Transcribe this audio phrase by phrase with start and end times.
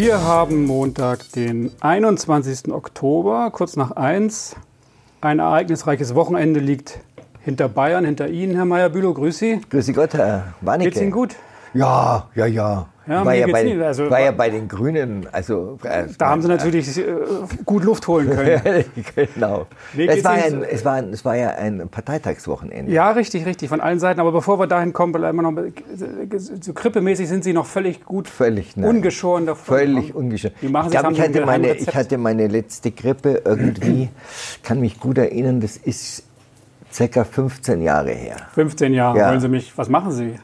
[0.00, 2.72] Wir haben Montag, den 21.
[2.72, 4.56] Oktober, kurz nach 1.
[5.20, 7.00] Ein ereignisreiches Wochenende liegt
[7.42, 9.12] hinter Bayern, hinter Ihnen, Herr Meyer-Bülow.
[9.12, 9.60] Grüß Sie.
[9.68, 10.88] Grüß Sie Gott, Herr Warnecke.
[10.88, 11.36] Geht's Ihnen gut?
[11.74, 12.86] Ja, ja, ja.
[13.06, 13.80] Ja, war, ja bei, nicht.
[13.80, 17.04] Also, war ja bei den Grünen, also äh, Da haben Sie natürlich äh,
[17.64, 18.84] gut Luft holen können.
[19.14, 19.66] genau.
[19.96, 22.92] Es war, ein, es, war, ein- es war ja ein Parteitagswochenende.
[22.92, 24.20] Ja, richtig, richtig, von allen Seiten.
[24.20, 25.62] Aber bevor wir dahin kommen, bleiben wir noch,
[26.60, 28.88] so grippemäßig sind Sie noch völlig gut, Völlig nein.
[28.88, 29.76] ungeschoren davon.
[29.78, 30.54] Völlig ungeschoren.
[30.60, 34.10] Wie machen ich Haben ich hatte, meine, ich hatte meine letzte Grippe irgendwie,
[34.62, 36.22] kann mich gut erinnern, das ist
[36.92, 38.36] circa 15 Jahre her.
[38.54, 39.28] 15 Jahre, Ja.
[39.30, 40.34] wollen Sie mich, was machen Sie?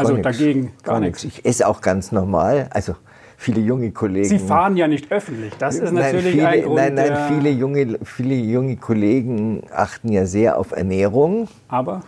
[0.00, 0.24] Also nix.
[0.24, 1.24] dagegen gar, nichts.
[1.24, 2.68] Ich esse auch ganz normal.
[2.70, 2.94] Also
[3.36, 4.28] viele junge Kollegen.
[4.28, 5.52] Sie fahren ja nicht öffentlich.
[5.58, 6.76] Das ist natürlich nein, viele, ein Grund.
[6.76, 12.02] Nein, nein, viele junge, viele junge Kollegen achten ja sehr auf Ernährung Aber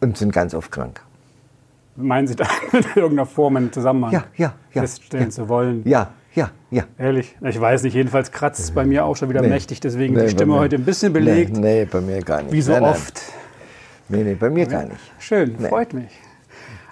[0.00, 1.00] und sind ganz oft krank.
[1.96, 4.80] meinen Sie da in irgendeiner Form einen Zusammenhang Ja, ja, ja.
[4.82, 5.30] feststellen ja.
[5.30, 5.82] zu wollen?
[5.84, 6.84] Ja, ja, ja.
[6.98, 7.36] Ehrlich?
[7.42, 7.94] Ich weiß nicht.
[7.94, 9.48] Jedenfalls kratzt es bei mir auch schon wieder Nee.
[9.48, 9.80] mächtig.
[9.80, 11.52] Deswegen Nee, die Stimme heute ein bisschen belegt.
[11.56, 12.52] Nee, nee, bei mir gar nicht.
[12.52, 12.90] Wie so nein, nein.
[12.92, 13.22] oft.
[14.08, 15.00] Nee, nee, bei mir gar nicht.
[15.18, 16.08] Schön, freut mich.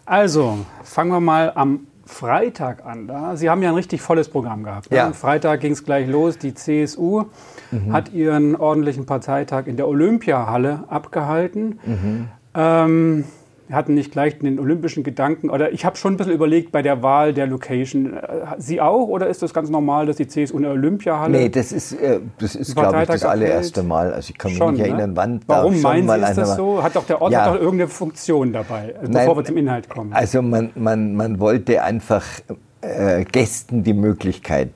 [0.06, 3.08] Also, fangen wir mal am Freitag an.
[3.08, 3.36] Da.
[3.36, 4.90] Sie haben ja ein richtig volles Programm gehabt.
[4.92, 4.96] ne?
[4.98, 5.06] Ja.
[5.06, 6.38] Am Freitag ging es gleich los.
[6.38, 7.24] Die CSU
[7.72, 7.92] Mhm.
[7.92, 11.80] hat ihren ordentlichen Parteitag in der Olympiahalle abgehalten.
[11.84, 12.28] Mhm.
[12.54, 13.24] Ähm,
[13.68, 15.50] wir hatten nicht gleich den olympischen Gedanken.
[15.50, 18.14] Oder ich habe schon ein bisschen überlegt bei der Wahl der Location.
[18.16, 18.20] Äh,
[18.58, 19.08] Sie auch?
[19.08, 22.20] Oder ist das ganz normal, dass die CSU in der Olympiahalle Nee, das ist, äh,
[22.38, 23.82] das ist glaube ich, das allererste?
[23.82, 24.12] Mal.
[24.12, 24.88] Also ich kann mich Schon, nicht ne?
[24.88, 26.82] erinnern, wann da Warum schon meinen mal Sie, ist das so?
[26.82, 27.46] Hat doch der Ort Ja.
[27.48, 30.12] doch irgendeine Funktion dabei, also Nein, bevor wir zum Inhalt kommen.
[30.12, 32.24] Also man, man, man wollte einfach
[32.82, 34.70] äh, Gästen die Möglichkeit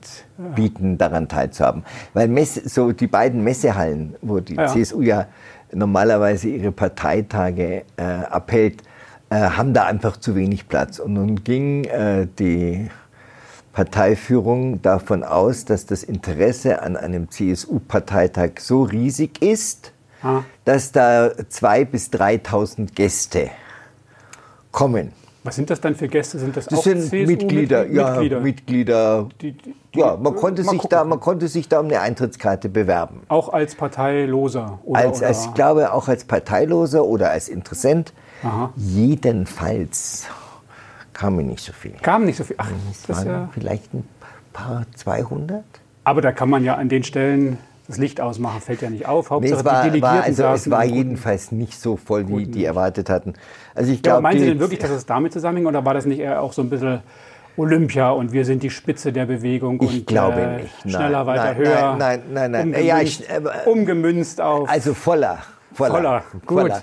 [0.55, 1.83] bieten, daran teilzuhaben.
[2.13, 4.67] Weil Messe, so die beiden Messehallen, wo die Ja.
[4.67, 5.27] CSU ja
[5.73, 8.83] normalerweise ihre Parteitage äh, abhält,
[9.29, 10.99] äh, haben da einfach zu wenig Platz.
[10.99, 12.89] Und nun ging äh, die
[13.73, 19.93] Parteiführung davon aus, dass das Interesse an einem CSU-Parteitag so riesig ist,
[20.23, 20.43] Ah.
[20.65, 23.49] dass da 2.000 bis 3.000 Gäste
[24.71, 25.13] kommen.
[25.43, 26.37] Was sind das dann für Gäste?
[26.37, 28.39] Sind das, Das auch sind Mitglieder, ja, Mitglieder?
[28.41, 29.29] Mitglieder.
[29.41, 30.89] Die- die- ja, man konnte, sich gucken.
[30.91, 33.21] da, man konnte sich da um eine Eintrittskarte bewerben.
[33.27, 34.79] Auch als Parteiloser?
[34.83, 35.27] Oder, Als, oder?
[35.27, 38.13] als, ich glaube, auch als Parteiloser oder als Interessent.
[38.43, 38.71] Aha.
[38.75, 40.25] Jedenfalls
[41.13, 41.95] kamen nicht so viele.
[42.01, 42.55] Kam nicht so viel.
[42.59, 42.69] Ach,
[43.07, 44.07] das waren ja, vielleicht ein
[44.53, 45.63] paar 200.
[46.03, 47.57] aber da kann man ja an den Stellen
[47.91, 49.29] das Licht ausmachen, fällt ja nicht auf.
[49.29, 52.45] Nee, Hauptsache es war, die Delegierten war, also, es war jedenfalls nicht so voll, wie
[52.45, 53.33] die erwartet hatten.
[53.75, 55.93] Also ich Ja, glaube, aber meinen Sie denn wirklich, dass es damit zusammenhängt oder war
[55.93, 56.99] das nicht eher auch so ein bisschen
[57.57, 60.85] Olympia und wir sind die Spitze der Bewegung Ich und glaube äh, nicht.
[60.85, 61.95] Nein, schneller, weiter, nein, höher?
[61.97, 62.61] nein, nein, nein, nein.
[62.67, 64.69] Umgemünzt, Ja, ich- äh, umgemünzt auf.
[64.69, 65.39] Also voller.
[65.73, 65.93] Voller.
[65.93, 66.59] Voller, gut.
[66.71, 66.81] Also-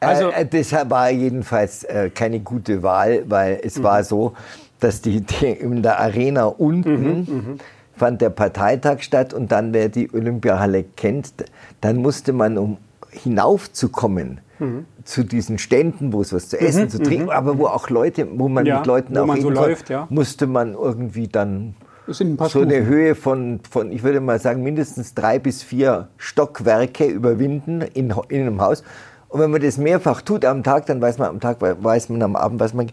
[0.00, 3.82] Also, äh, deshalb war jedenfalls äh, keine gute Wahl, weil es Mhm.
[3.82, 4.34] war so,
[4.78, 7.58] dass die, die in der Arena unten Mhm,
[8.00, 11.32] fand der Parteitag statt und dann, wer die Olympiahalle kennt,
[11.80, 12.78] dann musste man, um
[13.10, 14.84] hinaufzukommen, Mhm.
[15.04, 18.46] zu diesen Ständen, wo es was zu essen, zu trinken, aber wo auch Leute, wo
[18.48, 20.06] man Ja, mit Leuten wo auch man so läuft, ja.
[20.10, 21.74] musste man irgendwie dann
[22.08, 22.86] ein so eine Stufen.
[22.86, 28.40] Höhe von, von, ich würde mal sagen, mindestens drei bis vier Stockwerke überwinden in, in
[28.42, 28.82] einem Haus.
[29.28, 32.20] Und wenn man das mehrfach tut am Tag, dann weiß man am Tag, weiß man
[32.22, 32.88] am Abend, weiß man.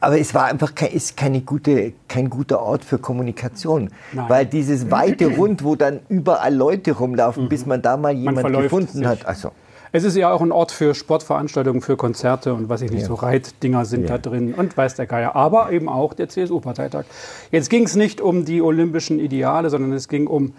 [0.00, 3.90] Aber es war einfach kein, ist keine gute, kein guter Ort für Kommunikation.
[4.12, 4.26] Nein.
[4.28, 8.64] Weil dieses weite Rund, wo dann überall Leute rumlaufen, bis man da mal jemand verläuft
[8.64, 9.06] gefunden sich.
[9.06, 9.26] hat.
[9.26, 9.52] Also,
[9.92, 13.14] Es ist ja auch ein Ort für Sportveranstaltungen, für Konzerte und was ich nicht, so
[13.14, 15.34] Reitdinger sind da drin und weiß der Geier.
[15.34, 17.04] Aber eben auch der CSU-Parteitag.
[17.50, 20.52] Jetzt ging es nicht um die olympischen Ideale, sondern es ging um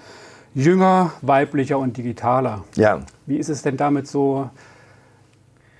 [0.55, 2.63] jünger, weiblicher und digitaler.
[2.75, 3.01] ja.
[3.27, 4.49] Wie ist es denn damit so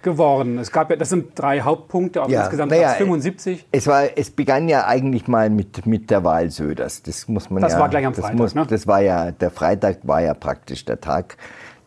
[0.01, 0.57] geworden?
[0.59, 3.65] Es gab ja, das sind drei Hauptpunkte, aber Ja, insgesamt naja, gab es 75.
[3.71, 7.03] Es, war, es begann ja eigentlich mal mit, mit der Wahl Söders.
[7.03, 8.65] Das muss man Das ja, war gleich am das Freitag, ne?
[8.67, 11.37] Das war ja, der Freitag war ja praktisch der Tag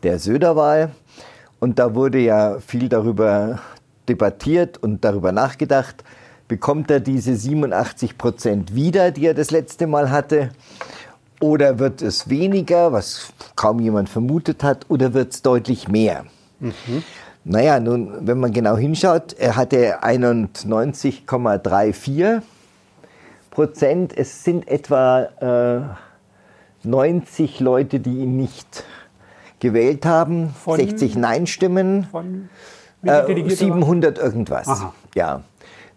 [0.03, 0.91] der Söder-Wahl.
[1.59, 3.59] Und da wurde ja viel darüber
[4.09, 6.03] debattiert und darüber nachgedacht.
[6.47, 10.49] Bekommt er diese 87 Prozent wieder, die er das letzte Mal hatte?
[11.39, 14.85] Oder wird es weniger, was kaum jemand vermutet hat?
[14.89, 16.25] Oder wird es deutlich mehr?
[17.43, 22.41] Naja, nun, wenn man genau hinschaut, er hatte 91,34
[23.49, 24.15] Prozent.
[24.17, 25.95] Es sind etwa
[26.83, 28.83] äh, 90 Leute, die ihn nicht
[29.59, 32.07] gewählt haben, Von- 60 Nein-Stimmen,
[33.03, 34.67] äh, Delegierte 700 irgendwas.
[34.67, 34.93] Aha.
[35.15, 35.41] Ja.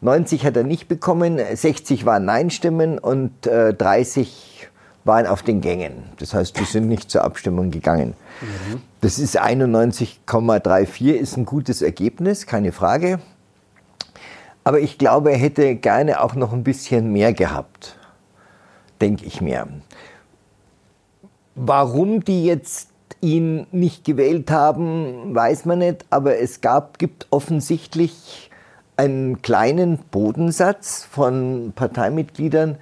[0.01, 4.69] 90 hat er nicht bekommen, 60 waren Nein-Stimmen und äh, 30
[5.05, 6.05] waren auf den Gängen.
[6.19, 8.15] Das heißt, die sind nicht zur Abstimmung gegangen.
[9.05, 13.21] Das ist 91,34, ist ein gutes Ergebnis, keine Frage.
[14.65, 17.99] Aber ich glaube, er hätte gerne auch noch ein bisschen mehr gehabt.
[19.03, 19.69] denke ich mir.
[21.55, 22.89] Warum die jetzt
[23.21, 28.51] ihn nicht gewählt haben, weiß man nicht, aber es gab, gibt offensichtlich
[28.97, 32.79] einen kleinen Bodensatz von Parteimitgliedern,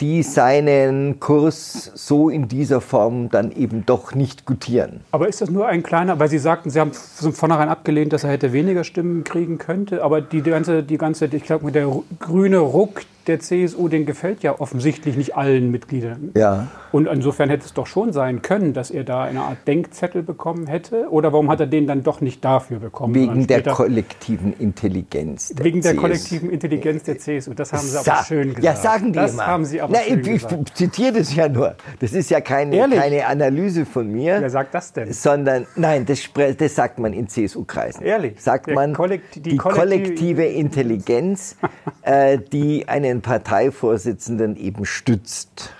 [0.00, 5.00] die seinen Kurs so in dieser Form dann eben doch nicht gutieren.
[5.10, 8.24] Aber ist das nur ein kleiner, weil Sie sagten, Sie haben von vornherein abgelehnt, dass
[8.24, 11.88] er hätte weniger Stimmen kriegen könnte, aber die ganze, die ganze ich glaube, der
[12.20, 16.30] grüne Ruck, der CSU, den gefällt ja offensichtlich nicht allen Mitgliedern.
[16.36, 16.68] Ja.
[16.92, 20.66] Und insofern hätte es doch schon sein können, dass er da eine Art Denkzettel bekommen
[20.66, 21.08] hätte.
[21.10, 23.14] Oder warum hat er den dann doch nicht dafür bekommen?
[23.14, 25.48] Wegen der kollektiven Intelligenz.
[25.50, 26.00] Der wegen der CSU.
[26.00, 27.54] kollektiven Intelligenz der CSU.
[27.54, 28.64] Das haben Sie Sa aber schön gesagt.
[28.64, 29.46] Ja, sagen die das immer.
[29.46, 30.56] haben Sie aber Na, schön ich, gesagt.
[30.68, 31.74] Ich zitiere das ja nur.
[32.00, 34.38] Das ist ja keine, keine Analyse von mir.
[34.40, 35.12] Wer sagt das denn?
[35.12, 36.20] Sondern, nein, das,
[36.58, 38.02] das sagt man in CSU-Kreisen.
[38.04, 38.40] Ehrlich?
[38.40, 41.56] Sagt Der man, Kollekt- die die kollektive- Intelligenz,
[42.02, 45.72] äh, die einen Parteivorsitzenden eben stützt.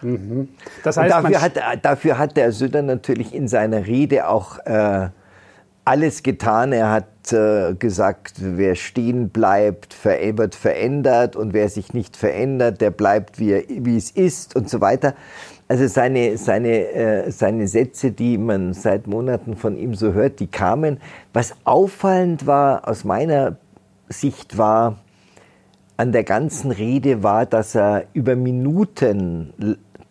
[0.84, 5.08] Das Und heißt, dafür, hat, dafür hat der Söder natürlich in seiner Rede auch äh,
[5.84, 6.73] alles getan.
[6.73, 12.90] Er hat äh, gesagt, wer stehen bleibt, wird verändert und wer sich nicht verändert, der
[12.90, 15.14] bleibt wie, er, wie es ist und so weiter.
[15.69, 20.49] Also seine, seine, äh, seine Sätze, die man seit Monaten von ihm so hört, die
[20.49, 21.00] kamen.
[21.32, 23.56] Was auffallend war aus meiner
[24.08, 24.99] Sicht war,
[26.03, 29.53] an der ganzen Rede war, dass er über Minuten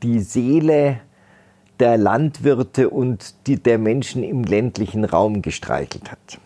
[0.01, 1.01] die Seele
[1.81, 6.39] der Landwirte und die, der Menschen im ländlichen Raum gestreichelt hat.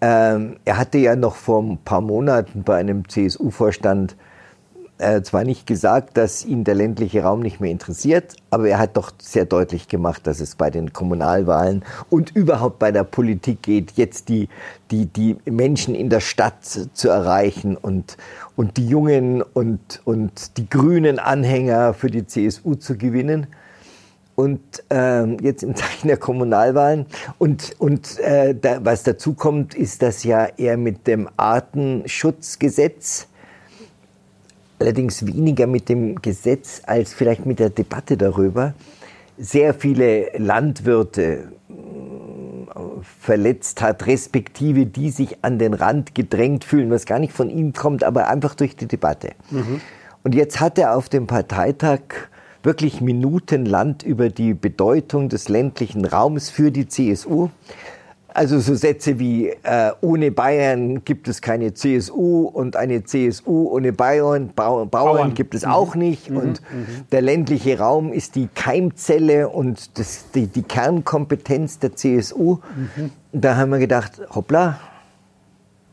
[0.00, 4.16] Ähm, er hatte ja noch vor ein paar Monaten bei einem CSU-Vorstand
[4.98, 8.96] äh, zwar nicht gesagt, dass ihn der ländliche Raum nicht mehr interessiert, aber er hat
[8.96, 13.92] doch sehr deutlich gemacht, dass es bei den Kommunalwahlen und überhaupt bei der Politik geht,
[13.92, 14.48] jetzt die,
[14.90, 18.16] die, die Menschen in der Stadt zu erreichen und,
[18.56, 23.46] und die jungen und, und die grünen Anhänger für die CSU zu gewinnen.
[24.34, 24.60] Und
[24.90, 27.06] ähm, jetzt im Zeichen der Kommunalwahlen.
[27.38, 33.26] Und, und äh, da, was dazu kommt, ist, dass ja er mit dem Artenschutzgesetz
[34.78, 38.74] allerdings weniger mit dem Gesetz als vielleicht mit der Debatte darüber,
[39.36, 41.52] sehr viele Landwirte
[43.20, 47.72] verletzt hat, respektive die sich an den Rand gedrängt fühlen, was gar nicht von ihm
[47.72, 49.30] kommt, aber einfach durch die Debatte.
[49.50, 49.80] Mhm.
[50.24, 52.00] Und jetzt hat er auf dem Parteitag
[52.62, 57.50] wirklich minutenlang über die Bedeutung des ländlichen Raums für die CSU
[58.38, 63.92] also so Sätze wie äh, ohne Bayern gibt es keine CSU und eine CSU ohne
[63.92, 66.30] Bayern, Bauern, Bauern gibt es auch nicht.
[66.30, 66.36] Mhm.
[66.36, 66.62] Und
[67.10, 72.58] der ländliche Raum ist die Keimzelle und das, die, die Kernkompetenz der CSU.
[73.32, 74.78] Da haben wir gedacht, hoppla,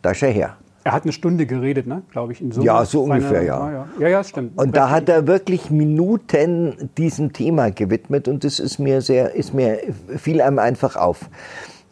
[0.04, 0.58] da ist er her.
[0.84, 2.04] er hat eine Stunde geredet, ne?
[2.12, 2.42] glaube ich.
[2.42, 2.68] In Summe.
[2.68, 3.60] Ja, so Seine- ungefähr, ja.
[3.60, 3.88] Ah, ja.
[4.02, 4.56] Ja, ja, stimmt.
[4.56, 9.56] Und da hat er wirklich Minuten diesem Thema gewidmet und das ist mir sehr, ist
[9.56, 9.80] mir,
[10.16, 11.28] fiel einem einfach auf.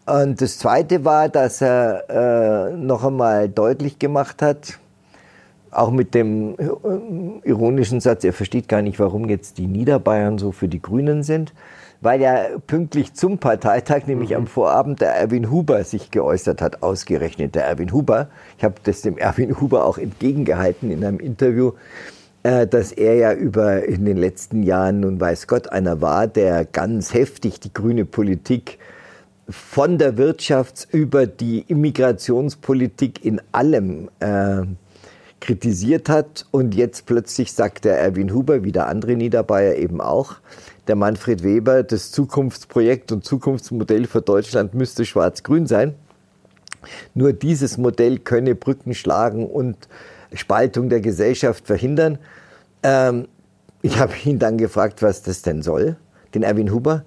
[0.05, 4.79] Und das Zweite war, dass er äh, noch einmal deutlich gemacht hat,
[5.71, 10.51] auch mit dem äh, ironischen Satz, er versteht gar nicht, warum jetzt die Niederbayern so
[10.51, 11.53] für die Grünen sind,
[12.01, 17.55] weil ja pünktlich zum Parteitag, nämlich am Vorabend, der Erwin Huber sich geäußert hat, ausgerechnet
[17.55, 18.27] der Erwin Huber.
[18.57, 21.71] Ich habe das dem Erwin Huber auch entgegengehalten in einem Interview,
[22.43, 26.65] äh, dass er ja über in den letzten Jahren, nun weiß Gott, einer war, der
[26.65, 28.79] ganz heftig die grüne Politik
[29.49, 34.63] von der Wirtschafts- über die Immigrationspolitik in allem äh,
[35.39, 36.45] kritisiert hat.
[36.51, 40.35] Und jetzt plötzlich sagt der Erwin Huber, wie der andere Niederbayer eben auch,
[40.87, 45.95] der Manfred Weber, das Zukunftsprojekt und Zukunftsmodell für Deutschland müsste schwarz-grün sein.
[47.13, 49.87] Nur dieses Modell könne Brücken schlagen und
[50.33, 52.17] Spaltung der Gesellschaft verhindern.
[52.81, 53.27] Ähm,
[53.81, 55.97] ich habe ihn dann gefragt, was das denn soll,
[56.33, 57.03] den Erwin Huber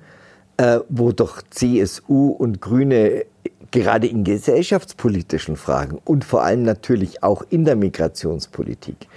[0.58, 3.24] äh, wo doch CSU und Grüne
[3.70, 9.08] gerade in gesellschaftspolitischen Fragen und vor allem natürlich auch in der Migrationspolitik,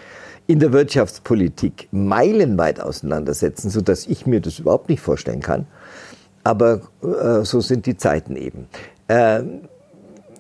[0.48, 5.68] in der Wirtschaftspolitik meilenweit auseinandersetzen, sodass ich mir das überhaupt nicht vorstellen kann.
[6.44, 8.68] Aber äh, so sind die Zeiten eben.
[9.08, 9.62] Ähm,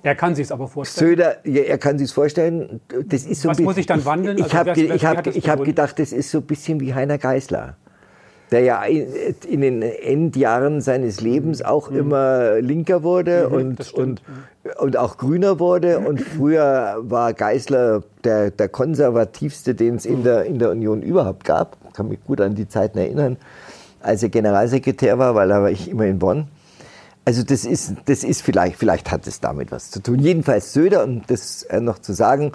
[0.01, 1.09] er kann sich es aber vorstellen.
[1.11, 4.37] Söder, ja, er kann sich vorstellen, das ist so Was muss ich dann wandeln?
[4.37, 7.75] Ich, Also habe ge- hab, hab gedacht, das ist so ein bisschen wie Heiner Geißler,
[8.51, 14.21] der ja in den Endjahren seines Lebens auch immer linker wurde Mhm, und, und,
[14.79, 15.99] und auch grüner wurde.
[15.99, 21.43] Und früher war Geißler der, der konservativste, den es in der, in der Union überhaupt
[21.43, 21.77] gab.
[21.87, 23.37] Ich kann mich gut an die Zeiten erinnern,
[24.01, 26.47] als er Generalsekretär war, weil da war ich immer in Bonn.
[27.25, 30.17] Also das ist, das ist vielleicht, vielleicht hat es damit was zu tun.
[30.17, 32.53] Jedenfalls Söder, um das äh, noch zu sagen,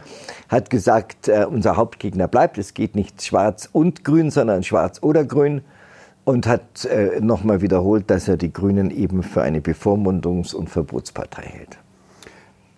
[0.48, 2.58] hat gesagt, äh, unser Hauptgegner bleibt.
[2.58, 5.62] Es geht nicht schwarz und grün, sondern schwarz oder grün.
[6.24, 11.42] Und hat äh, nochmal wiederholt, dass er die Grünen eben für eine Bevormundungs- und Verbotspartei
[11.42, 11.78] hält.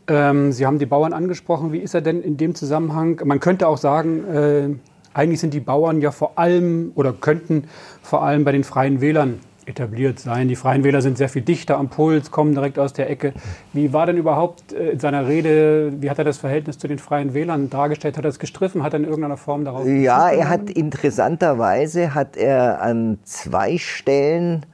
[0.09, 1.73] Ähm, Sie haben die Bauern angesprochen.
[1.73, 3.21] Wie ist er denn in dem Zusammenhang?
[3.25, 4.69] Man könnte auch sagen, äh,
[5.15, 7.65] eigentlich sind die Bauern ja vor allem oder könnten
[8.03, 10.49] vor allem bei den Freien Wählern etabliert sein.
[10.49, 13.33] Die Freien Wähler sind sehr viel dichter am Puls, kommen direkt aus der Ecke.
[13.73, 16.99] Wie war denn überhaupt äh, in seiner Rede, wie hat er das Verhältnis zu den
[16.99, 18.17] Freien Wählern dargestellt?
[18.17, 18.83] Hat er es gestriffen?
[18.83, 24.65] Hat er in irgendeiner Form darauf Ja, er hat interessanterweise hat er an zwei Stellen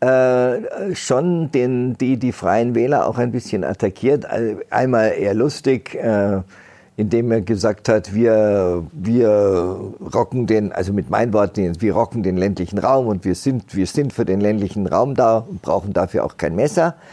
[0.00, 4.26] äh, schon den, die, die Freien Wähler auch ein bisschen attackiert.
[4.70, 6.40] Einmal eher lustig, äh,
[7.00, 12.36] indem er gesagt hat, wir, wir rocken den, also mit meinen Worten, wir rocken den
[12.36, 16.24] ländlichen Raum und wir sind, wir sind für den ländlichen Raum da und brauchen dafür
[16.24, 16.94] auch kein Messer.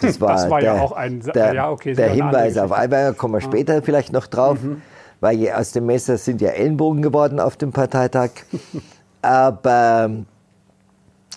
[0.00, 3.14] Das war, das war der, ja auch ein der, ja, okay, der Hinweis auf Eiberger,
[3.14, 4.82] kommen wir später vielleicht noch drauf, mhm.
[5.20, 8.30] weil aus dem Messer sind ja Ellenbogen geworden auf dem Parteitag.
[9.22, 10.10] Aber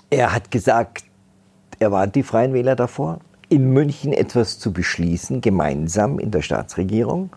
[0.10, 1.04] er hat gesagt,
[1.78, 7.30] er warnt die Freien Wähler davor, in München etwas zu beschließen, gemeinsam in der Staatsregierung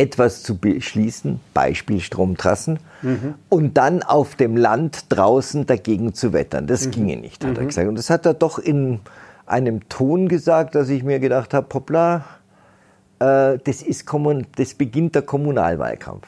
[0.00, 3.34] etwas zu beschließen, Beispiel Stromtrassen, mhm.
[3.50, 6.66] und dann auf dem Land draußen dagegen zu wettern.
[6.66, 6.90] Das mhm.
[6.92, 7.58] ginge nicht, hat mhm.
[7.58, 7.88] er gesagt.
[7.88, 9.00] Und das hat er doch in
[9.44, 12.24] einem Ton gesagt, dass ich mir gedacht habe, hoppla,
[13.18, 14.10] äh, das, ist
[14.56, 16.26] das beginnt der Kommunalwahlkampf.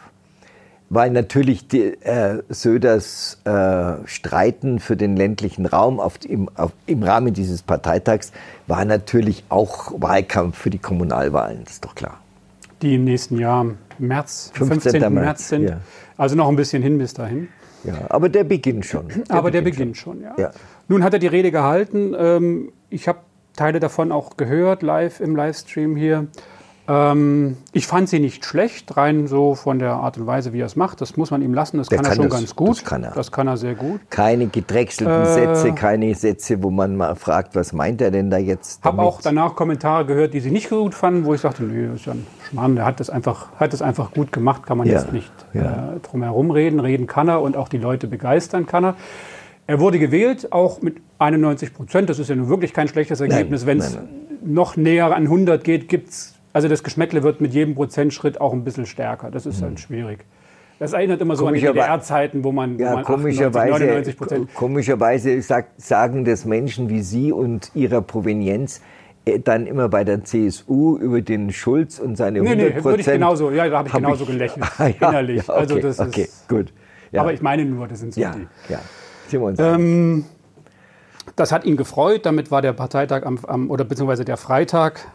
[0.91, 7.03] Weil natürlich die, äh, Söders äh, Streiten für den ländlichen Raum auf, im, auf, im
[7.03, 8.33] Rahmen dieses Parteitags
[8.67, 12.22] war natürlich auch Wahlkampf für die Kommunalwahlen, das ist doch klar
[12.83, 13.67] die im nächsten Jahr
[13.99, 14.93] März, 15.
[14.93, 15.15] 15.
[15.15, 15.69] März sind.
[15.69, 15.81] Ja.
[16.17, 17.49] Also noch ein bisschen hin bis dahin.
[17.85, 19.09] Ja, aber der beginnt schon.
[19.09, 20.35] Der aber beginnt der beginnt schon, schon ja.
[20.39, 20.51] ja.
[20.89, 22.15] Nun hat er die Rede gehalten.
[22.17, 23.21] Ähm, ich habe
[23.55, 26.27] Teile davon auch gehört, live im Livestream hier.
[26.89, 30.67] Ähm, ich fand sie nicht schlecht, rein so von der Art und Weise, wie er
[30.67, 31.01] es macht.
[31.01, 32.71] Das muss man ihm lassen, das kann, kann er schon das, ganz gut.
[32.71, 33.13] Das kann er.
[33.13, 34.01] Das kann er sehr gut.
[34.11, 38.39] Keine gedrechselten äh, Sätze, keine Sätze, wo man mal fragt, was meint er denn da
[38.39, 38.81] jetzt?
[38.81, 41.87] Ich Habe auch danach Kommentare gehört, die sie nicht gut fanden, wo ich sagte, nee,
[41.87, 44.79] das ist ja ein Schmarrn, der hat das einfach, hat das einfach gut gemacht, kann
[44.79, 45.95] man ja, jetzt nicht ja.
[45.95, 46.81] äh, drum herum reden.
[46.81, 48.97] Reden kann er und auch die Leute begeistern kann er.
[49.69, 52.11] Er wurde gewählt, auch mit 91 Prozent.
[52.11, 53.65] Das ist ja nun wirklich kein schlechtes Ergebnis.
[53.65, 53.97] Wenn es
[54.45, 58.53] noch näher an 100 geht, gibt es also das Geschmäckle wird mit jedem Prozentschritt auch
[58.53, 59.31] ein bisschen stärker.
[59.31, 59.79] Das ist dann mhm.
[59.79, 60.25] schwierig.
[60.79, 64.55] Das erinnert immer so an die DDR-Zeiten, wo man, ja, wo man komischerweise, 98, 99
[64.55, 68.81] Komischerweise sagt, sagen das Menschen wie Sie und Ihrer Provenienz
[69.25, 73.01] äh, dann immer bei der CSU über den Schulz und seine nee, 100 nee, würde
[73.01, 75.47] ich genauso, ja, da habe ich hab genauso ich, gelächelt, ah, ja, innerlich.
[75.47, 76.73] Ja, okay, also das okay, ist, gut.
[77.15, 78.49] Aber ich meine nur, das sind so ja, die.
[78.73, 80.25] Ja, uns ähm,
[81.37, 82.27] das hat ihn gefreut.
[82.27, 85.07] Damit war der Parteitag am, am, oder beziehungsweise der Freitag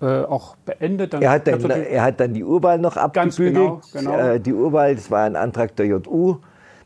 [0.00, 1.14] äh, auch beendet.
[1.14, 3.54] Dann er, hat dann, er hat dann die Urwahl noch abgebügelt.
[3.54, 4.18] Genau, genau.
[4.18, 6.36] Äh, die Urwahl, das war ein Antrag der JU.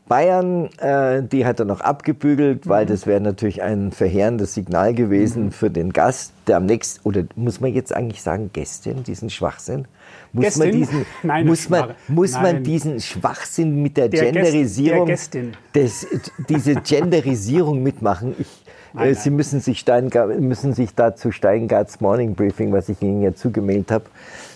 [0.07, 2.89] Bayern, äh, die hat er noch abgebügelt, weil mhm.
[2.89, 5.51] das wäre natürlich ein verheerendes Signal gewesen mhm.
[5.51, 9.85] für den Gast, der am nächsten, oder muss man jetzt eigentlich sagen, Gästin, diesen Schwachsinn?
[10.33, 10.63] Muss Gästin?
[10.69, 15.43] man diesen, Nein, muss man, muss man diesen Schwachsinn mit der, der Genderisierung, Gäst, der
[15.73, 16.05] des,
[16.49, 18.35] diese Genderisierung mitmachen?
[18.37, 18.62] Ich,
[18.93, 23.01] Nein, äh, Sie Müssen sich, Steingart, müssen sich da zu Steingarts Morning Briefing, was ich
[23.01, 24.05] Ihnen ja zugemeldet habe,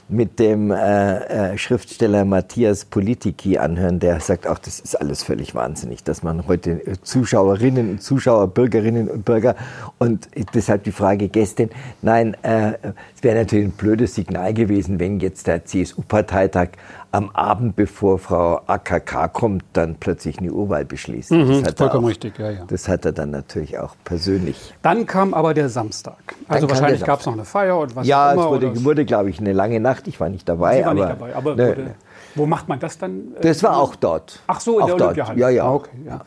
[0.09, 5.53] mit dem äh, äh, Schriftsteller Matthias Politiki anhören, der sagt auch, das ist alles völlig
[5.53, 9.55] wahnsinnig, dass man heute äh, Zuschauerinnen und Zuschauer, Bürgerinnen und Bürger
[9.97, 12.73] und deshalb die Frage gestern, nein, äh,
[13.15, 16.69] es wäre natürlich ein blödes Signal gewesen, wenn jetzt der CSU-Parteitag
[17.11, 21.31] am Abend, bevor Frau AKK kommt, dann plötzlich eine Urwahl beschließt.
[21.31, 22.65] Mhm, das vollkommen auch, richtig, ja, ja.
[22.67, 24.73] Das hat er dann natürlich auch persönlich.
[24.81, 26.17] Dann kam aber der Samstag.
[26.47, 29.29] Also wahrscheinlich gab es noch eine Feier und was Ja, immer, es wurde, wurde glaube
[29.29, 30.07] ich, eine lange Nacht.
[30.07, 30.77] Ich war nicht dabei.
[30.77, 31.95] Sie war aber, nicht dabei, aber ne, wurde,
[32.35, 33.35] wo macht man das dann?
[33.35, 34.41] Äh, das war auch dort.
[34.47, 35.39] Ach so, in auch der Olympiahalle.
[35.39, 35.63] Ja, ja.
[35.65, 36.21] Ah, okay, ja.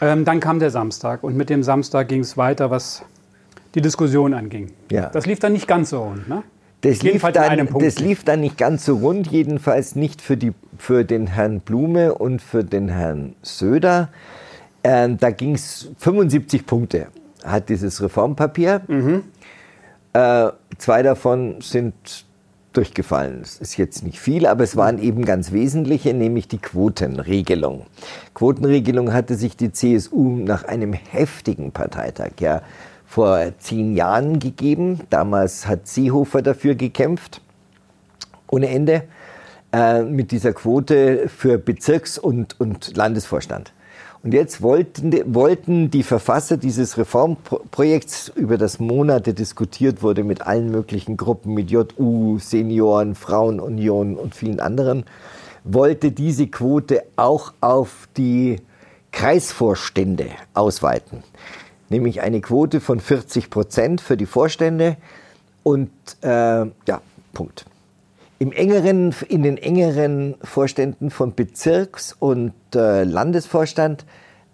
[0.00, 3.04] Ähm, dann kam der Samstag und mit dem Samstag ging es weiter, was
[3.74, 4.72] die Diskussion anging.
[4.90, 5.10] Ja.
[5.10, 6.42] Das lief dann nicht ganz so rund, ne?
[6.82, 11.04] Das lief, dann, das lief dann nicht ganz so rund, jedenfalls nicht für, die, für
[11.04, 14.08] den Herrn Blume und für den Herrn Söder.
[14.82, 17.06] Ähm, da ging es 75 Punkte,
[17.44, 18.82] hat dieses Reformpapier.
[18.88, 19.22] Mhm.
[20.12, 21.94] Äh, zwei davon sind
[22.72, 23.40] durchgefallen.
[23.40, 27.86] Das ist jetzt nicht viel, aber es waren eben ganz wesentliche, nämlich die Quotenregelung.
[28.34, 32.62] Quotenregelung hatte sich die CSU nach einem heftigen Parteitag ja
[33.12, 35.00] vor zehn Jahren gegeben.
[35.10, 37.42] Damals hat Seehofer dafür gekämpft,
[38.48, 39.02] ohne Ende,
[39.70, 43.74] äh, mit dieser Quote für Bezirks- und, und Landesvorstand.
[44.22, 50.70] Und jetzt wollten, wollten die Verfasser dieses Reformprojekts, über das Monate diskutiert wurde mit allen
[50.70, 55.04] möglichen Gruppen, mit JU, Senioren, Frauenunion und vielen anderen,
[55.64, 58.62] wollte diese Quote auch auf die
[59.10, 61.22] Kreisvorstände ausweiten.
[61.92, 64.96] Nämlich eine Quote von 40 Prozent für die Vorstände
[65.62, 65.90] und
[66.22, 67.02] äh, ja,
[67.34, 67.66] Punkt.
[68.38, 74.06] Im engeren, in den engeren Vorständen von Bezirks- und äh, Landesvorstand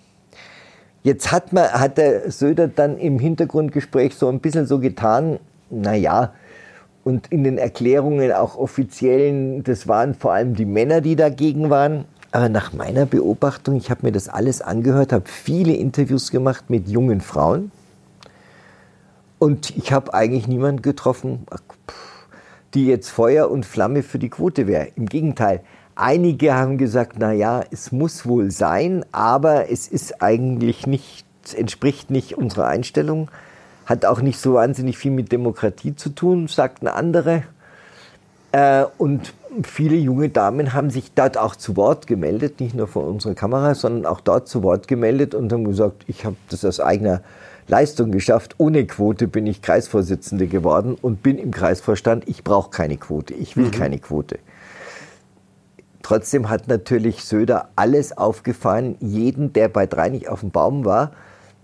[1.02, 5.38] Jetzt hat, man, hat der Söder dann im Hintergrundgespräch so ein bisschen so getan,
[5.70, 6.34] naja,
[7.04, 12.04] und in den Erklärungen auch offiziellen, das waren vor allem die Männer, die dagegen waren.
[12.32, 16.88] Aber nach meiner Beobachtung, ich habe mir das alles angehört, habe viele Interviews gemacht mit
[16.88, 17.72] jungen Frauen
[19.40, 21.46] und ich habe eigentlich niemanden getroffen,
[22.74, 24.88] die jetzt Feuer und Flamme für die Quote wäre.
[24.96, 25.62] Im Gegenteil,
[26.00, 31.24] einige haben gesagt, na ja, es muss wohl sein, aber es ist eigentlich nicht,
[31.56, 33.30] entspricht nicht unserer Einstellung
[33.90, 37.42] hat auch nicht so wahnsinnig viel mit Demokratie zu tun, sagten andere.
[38.52, 43.04] Äh, und viele junge Damen haben sich dort auch zu Wort gemeldet, nicht nur vor
[43.04, 46.78] unserer Kamera, sondern auch dort zu Wort gemeldet und haben gesagt, ich habe das aus
[46.78, 47.20] eigener
[47.66, 48.54] Leistung geschafft.
[48.58, 52.28] Ohne Quote bin ich Kreisvorsitzende geworden und bin im Kreisvorstand.
[52.28, 53.72] Ich brauche keine Quote, ich will mhm.
[53.72, 54.38] keine Quote.
[56.02, 61.12] Trotzdem hat natürlich Söder alles aufgefahren, jeden, der bei drei nicht auf dem Baum war,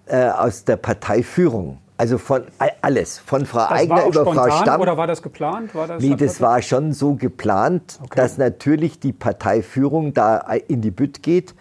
[0.07, 2.43] äh, aus der Parteiführung also von
[2.83, 4.81] alles, von Frau das Eigner über spontan, Frau Stamm.
[4.81, 5.75] Oder war das geplant?
[5.75, 8.17] War das nee, das war schon so geplant, okay.
[8.17, 10.39] dass natürlich die Parteiführung da
[10.69, 11.55] in die Bütt geht,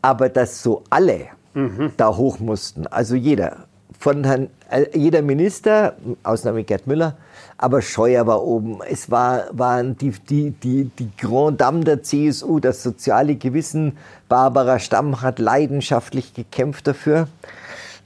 [0.00, 1.92] aber dass so alle mhm.
[1.96, 2.86] da hoch mussten.
[2.86, 3.64] Also jeder.
[3.98, 7.18] Von Herrn, äh, jeder Minister, Ausnahme Gerd Müller,
[7.62, 8.78] aber Scheuer war oben.
[8.88, 13.98] Es war, waren die, die, die, die Grand Dame der CSU, das soziale Gewissen.
[14.30, 17.28] Barbara Stamm hat leidenschaftlich gekämpft dafür.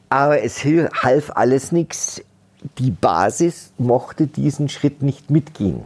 [0.09, 2.21] Aber es half alles nichts.
[2.79, 5.83] Die Basis mochte diesen Schritt nicht mitgehen.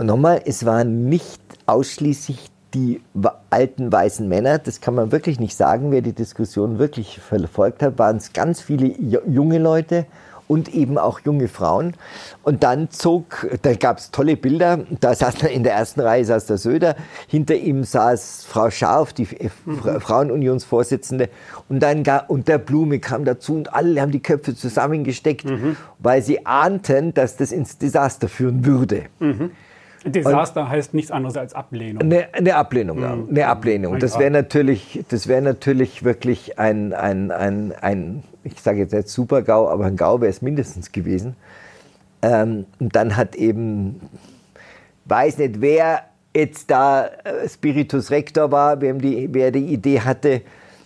[0.00, 2.38] Nochmal, es waren nicht ausschließlich
[2.72, 3.00] die
[3.50, 7.98] alten weißen Männer, das kann man wirklich nicht sagen, wer die Diskussion wirklich verfolgt hat,
[7.98, 8.86] waren es ganz viele
[9.26, 10.06] junge Leute
[10.48, 11.94] und eben auch junge Frauen.
[12.42, 16.46] Und dann zog, da gab es tolle Bilder, da saß in der ersten Reihe saß
[16.46, 19.28] der Söder, hinter ihm saß Frau Scharf, die
[19.64, 20.00] mhm.
[20.00, 21.28] Frauenunionsvorsitzende,
[21.68, 25.76] und dann und der Blume kam dazu und alle haben die Köpfe zusammengesteckt, mhm.
[25.98, 29.04] weil sie ahnten, dass das ins Desaster führen würde.
[29.18, 29.52] Mhm.
[30.04, 32.02] Desaster und heißt nichts anderes als Ablehnung.
[32.02, 33.16] Eine, eine Ablehnung, ja.
[33.16, 33.28] Mhm.
[33.30, 33.98] Eine Ablehnung.
[33.98, 39.08] Das wäre natürlich, das wäre natürlich wirklich ein, ein, ein, ein ich sage jetzt nicht
[39.08, 41.36] Super-GAU, aber ein GAU wäre es mindestens gewesen.
[42.22, 44.00] Ähm, und dann hat eben,
[45.06, 46.02] weiß nicht, wer
[46.34, 50.42] jetzt da äh, Spiritus Rector war, wem die, wer die Idee hatte.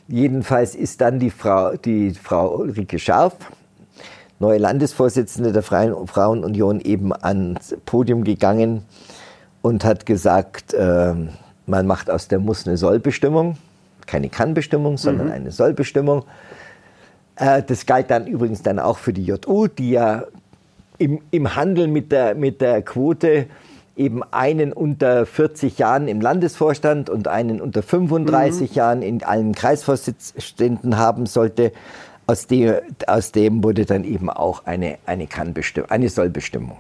[0.07, 3.35] Jedenfalls ist dann die Frau, die Frau Ulrike Scharf,
[4.39, 8.85] neue Landesvorsitzende der Freien Frauenunion, eben ans Podium gegangen
[9.69, 11.15] und hat gesagt, äh,
[11.67, 13.59] man macht aus der Muss eine Sollbestimmung,
[14.07, 15.33] keine Kannbestimmung, sondern mhm.
[15.35, 16.25] eine Sollbestimmung.
[17.37, 20.25] Äh, das galt dann übrigens dann auch für die JU, die ja
[20.97, 23.47] im, im Handel mit der, mit der Quote
[23.95, 28.75] eben einen unter 40 Jahren im Landesvorstand und einen unter 35 mhm.
[28.75, 31.73] Jahren in allen Kreisvorsitzenden haben sollte.
[32.27, 32.75] Aus dem,
[33.07, 36.79] aus dem wurde dann eben auch eine, eine, Kannbestimmung, eine Sollbestimmung.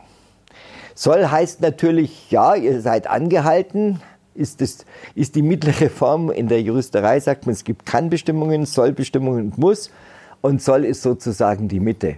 [0.98, 4.00] Soll heißt natürlich, ja, ihr seid angehalten,
[4.34, 4.84] ist, das,
[5.14, 9.92] ist die mittlere Form in der Juristerei, sagt man, es gibt Kannbestimmungen, Sollbestimmungen und Muss
[10.40, 12.16] und Soll ist sozusagen die Mitte.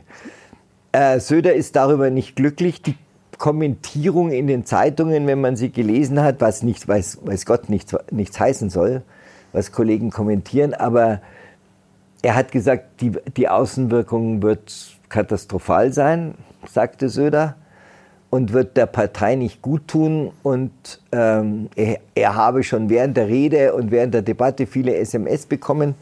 [0.92, 2.80] Äh, Söder ist darüber nicht glücklich.
[2.80, 2.96] Die
[3.36, 7.94] Kommentierung in den Zeitungen, wenn man sie gelesen hat, was nicht, weiß, weiß Gott nichts,
[8.10, 9.02] nichts heißen soll,
[9.52, 11.20] was Kollegen kommentieren, aber
[12.22, 14.72] er hat gesagt, die, die Außenwirkung wird
[15.10, 16.32] katastrophal sein,
[16.66, 17.56] sagte Söder,
[18.30, 20.30] und wird der Partei nicht gut tun.
[20.42, 20.70] Und
[21.12, 25.94] ähm, er, er habe schon während der Rede und während der Debatte viele SMS bekommen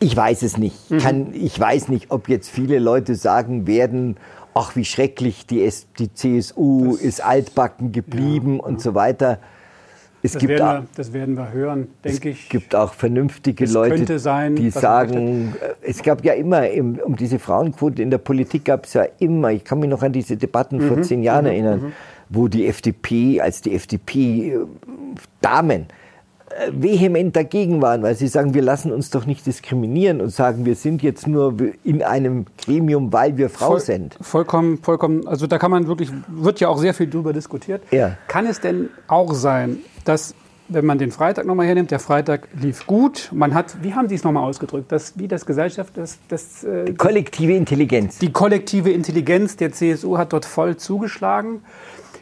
[0.00, 0.90] ich weiß es nicht.
[0.90, 0.98] Mhm.
[0.98, 4.16] Kann, ich weiß nicht, ob jetzt viele Leute sagen werden,
[4.54, 8.80] ach wie schrecklich, die, S die CSU das, ist altbacken geblieben ja, und ja.
[8.80, 9.38] so weiter.
[10.22, 12.44] Es das, gibt werden auch, wir, das werden wir hören, denke ich.
[12.44, 16.64] Es gibt auch vernünftige Leute, sein, die sagen, äh, es gab ja immer,
[17.04, 20.12] um diese Frauenquote in der Politik gab es ja immer, ich kann mich noch an
[20.12, 21.92] diese Debatten mhm, vor zehn Jahren mhm, erinnern, mhm.
[22.28, 24.58] wo die FDP, als die FDP äh,
[25.40, 25.86] Damen
[26.50, 30.66] äh, vehement dagegen waren, weil sie sagen, wir lassen uns doch nicht diskriminieren und sagen,
[30.66, 34.18] wir sind jetzt nur in einem Gremium, weil wir Frau Voll, sind.
[34.20, 35.26] Vollkommen, vollkommen.
[35.26, 37.82] Also da kann man wirklich, wird ja auch sehr viel drüber diskutiert.
[37.90, 38.18] Ja.
[38.28, 40.34] Kann es denn auch sein, dass
[40.70, 43.28] wenn man den Freitag nochmal hernimmt, der Freitag lief gut.
[43.32, 46.92] Man hat, wie haben Sie es nochmal ausgedrückt, das, wie das Gesellschaft, das, das äh,
[46.94, 48.18] kollektive Intelligenz.
[48.18, 51.62] Die kollektive Intelligenz der CSU hat dort voll zugeschlagen.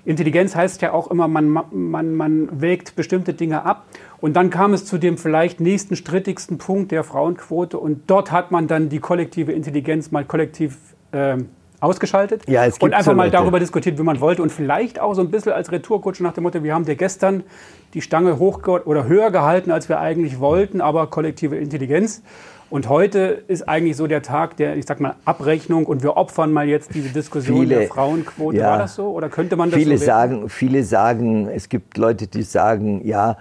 [0.05, 3.87] Intelligenz heißt ja auch immer, man, man, man wägt bestimmte Dinge ab.
[4.21, 7.79] Und dann kam es zu dem vielleicht nächsten strittigsten Punkt der Frauenquote.
[7.79, 10.79] Und dort hat man dann die kollektive Intelligenz mal kollektiv
[11.13, 11.37] äh,
[11.81, 15.15] ausgeschaltet ja, es und einfach so mal darüber diskutiert, wie man wollte und vielleicht auch
[15.15, 17.45] so ein bisschen als Retourkutsche nach dem Motto, wir haben dir gestern
[17.95, 22.23] die Stange hoch oder höher gehalten, als wir eigentlich wollten, aber kollektive Intelligenz.
[22.71, 26.53] Und heute ist eigentlich so der Tag der, ich sag mal, Abrechnung und wir opfern
[26.53, 28.59] mal jetzt diese Diskussion viele, der Frauenquote.
[28.59, 31.97] Ja, War das so oder könnte man das viele so sagen, Viele sagen, es gibt
[31.97, 33.39] Leute, die sagen, ja,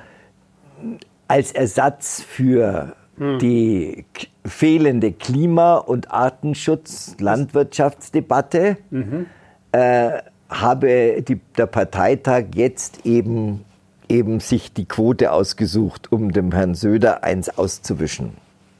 [1.27, 3.39] als Ersatz für hm.
[3.39, 4.05] die
[4.45, 9.25] fehlende Klima- und Artenschutz-Landwirtschaftsdebatte mhm.
[9.71, 13.65] äh, habe die, der Parteitag jetzt eben,
[14.07, 18.31] eben sich die Quote ausgesucht, um dem Herrn Söder eins auszuwischen.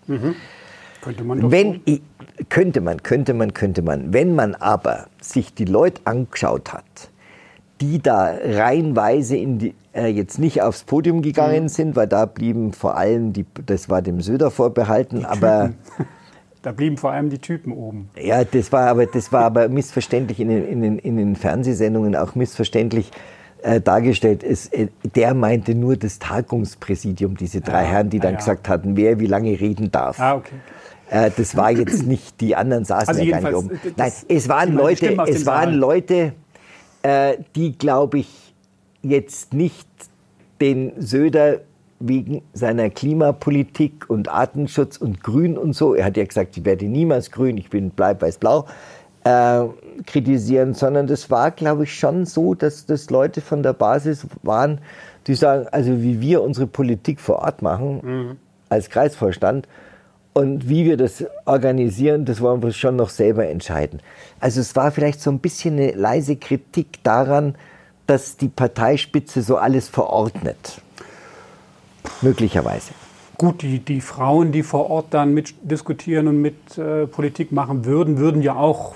[0.08, 0.36] Mhm.
[1.02, 2.02] Könnte man Wenn, ich,
[2.50, 4.14] könnte man, könnte man, könnte man.
[4.14, 7.10] Wenn man aber sich die Leute angeschaut hat,
[7.82, 11.70] die da reihenweise in die, äh, jetzt nicht aufs Podium gegangen mhm.
[11.70, 15.74] sind, weil da blieben vor allem, die, das war dem Söder vorbehalten, aber...
[16.64, 18.10] Da blieben vor allem die Typen oben.
[18.20, 22.16] Ja, das war aber, das war aber missverständlich in den, in den, in den Fernsehsendungen
[22.16, 23.12] auch missverständlich
[23.62, 24.44] äh, dargestellt.
[24.44, 28.38] Es, äh, der meinte nur das Tagungspräsidium, diese drei ja, Herren, die dann ja.
[28.40, 30.20] gesagt hatten, wer wie lange reden darf.
[30.20, 30.56] Ah, okay.
[31.10, 33.80] Äh, das war jetzt nicht, die anderen saßen also ja gar nicht oben.
[33.96, 36.34] Nein, es waren Leute, es waren Leute,
[37.08, 38.54] äh, die, glaube ich,
[39.02, 39.88] jetzt nicht
[40.60, 41.62] den Söder
[42.02, 46.86] wegen seiner Klimapolitik und Artenschutz und Grün und so, er hat ja gesagt, ich werde
[46.86, 48.66] niemals grün, ich bin bleib weiß-blau,
[49.24, 49.64] äh,
[50.06, 54.80] kritisieren, sondern das war, glaube ich, schon so, dass das Leute von der Basis waren,
[55.28, 58.38] die sagen, also wie wir unsere Politik vor Ort machen, mhm.
[58.68, 59.66] als Kreisvorstand,
[60.38, 64.02] und wie wir das organisieren, das wollen wir schon noch selber entscheiden.
[64.40, 67.56] Also es war vielleicht so ein bisschen eine leise Kritik daran,
[68.06, 70.80] dass die Parteispitze so alles verordnet.
[72.22, 72.92] Möglicherweise.
[73.40, 78.20] Gut, die, die Frauen, die vor Ort dann mitdiskutieren und mit äh, Politik machen würden,
[78.20, 78.94] würden ja auch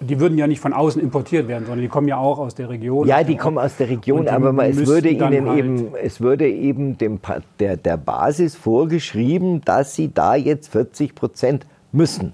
[0.00, 2.68] die würden ja nicht von außen importiert werden, sondern die kommen ja auch aus der
[2.68, 3.06] Region.
[3.06, 6.98] Ja, die kommen aus der Region, aber es würde ihnen halt eben, es würde eben
[6.98, 7.20] dem,
[7.60, 12.32] der, der Basis vorgeschrieben, dass sie da jetzt 40 Prozent müssen.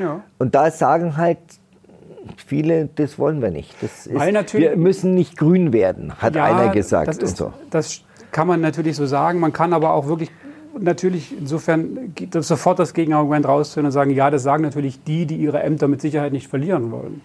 [0.00, 0.22] Ja.
[0.38, 1.38] Und da sagen halt
[2.36, 3.74] viele, das wollen wir nicht.
[3.80, 7.08] Das ist, wir müssen nicht grün werden, hat ja, einer gesagt.
[7.08, 7.52] Das, ist, so.
[7.70, 9.40] das kann man natürlich so sagen.
[9.40, 10.30] Man kann aber auch wirklich
[10.80, 15.62] natürlich insofern sofort das Gegenargument rauszuhören und sagen, ja, das sagen natürlich die, die ihre
[15.62, 17.20] Ämter mit Sicherheit nicht verlieren wollen.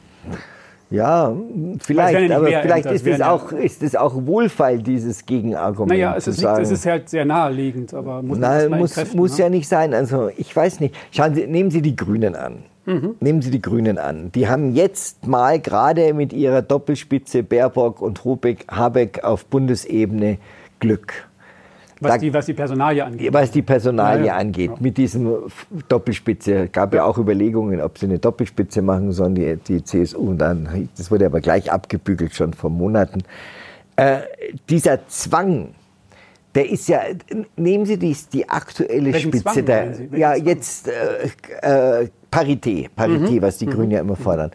[0.91, 1.33] Ja,
[1.79, 5.91] vielleicht, aber vielleicht ist es, auch, ist es auch wohlfeil, dieses Gegenargument.
[5.91, 9.45] Naja, es, ist, es ist halt sehr naheliegend, aber muss, Nein, muss, muss ne?
[9.45, 9.93] ja nicht sein.
[9.93, 10.93] Also ich weiß nicht.
[11.11, 12.63] Schauen Sie, nehmen Sie die Grünen an.
[12.85, 13.15] Mhm.
[13.21, 14.33] Nehmen Sie die Grünen an.
[14.33, 20.39] Die haben jetzt mal gerade mit ihrer Doppelspitze Baerbock und Habeck auf Bundesebene
[20.81, 21.13] Glück.
[22.01, 23.31] Was, die, was die Personalie angeht.
[23.31, 24.37] Was die Personalie ja, ja.
[24.37, 24.77] angeht, ja.
[24.79, 25.43] mit diesem
[25.87, 26.67] Doppelspitze.
[26.67, 30.19] gab ja auch Überlegungen, ob sie eine Doppelspitze machen sollen, die, die CSU.
[30.31, 33.21] Und dann, das wurde aber gleich abgebügelt schon vor Monaten.
[33.95, 34.21] Äh,
[34.67, 35.69] dieser Zwang,
[36.55, 37.01] der ist ja,
[37.55, 39.85] nehmen Sie dies, die aktuelle Welchen Spitze Zwang der,
[40.17, 40.45] ja, Zwang?
[40.47, 43.41] jetzt äh, äh, Parität, Parität, mhm.
[43.41, 43.71] was die mhm.
[43.71, 44.51] Grünen ja immer fordern.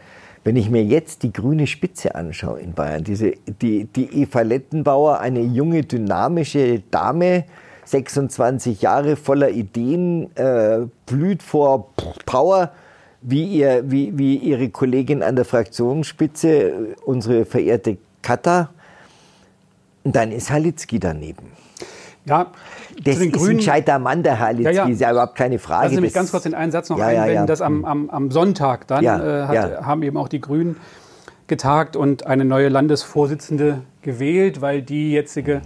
[0.47, 5.19] Wenn ich mir jetzt die grüne Spitze anschaue in Bayern, diese, die, die Eva Lettenbauer,
[5.19, 7.47] eine junge, dynamische Dame,
[7.85, 11.91] 26 Jahre voller Ideen, äh, blüht vor
[12.27, 12.71] Power,
[13.23, 18.71] wie, ihr, wie, wie ihre Kollegin an der Fraktionsspitze, unsere verehrte Katha.
[20.05, 21.51] Und dann ist Halitzki daneben.
[22.27, 22.49] Ja,
[23.03, 24.93] das ist Grünen, ein gescheiter Mann, der Herr Litzki, ja, ja.
[24.93, 25.95] ist ja überhaupt keine Frage.
[25.95, 28.33] Lass mich ganz kurz den einen Satz noch ja, einwenden, ja, dass am, am, am,
[28.33, 30.77] Sonntag dann äh, hat, haben eben auch die Grünen
[31.47, 35.63] getagt und eine neue Landesvorsitzende gewählt, weil die jetzige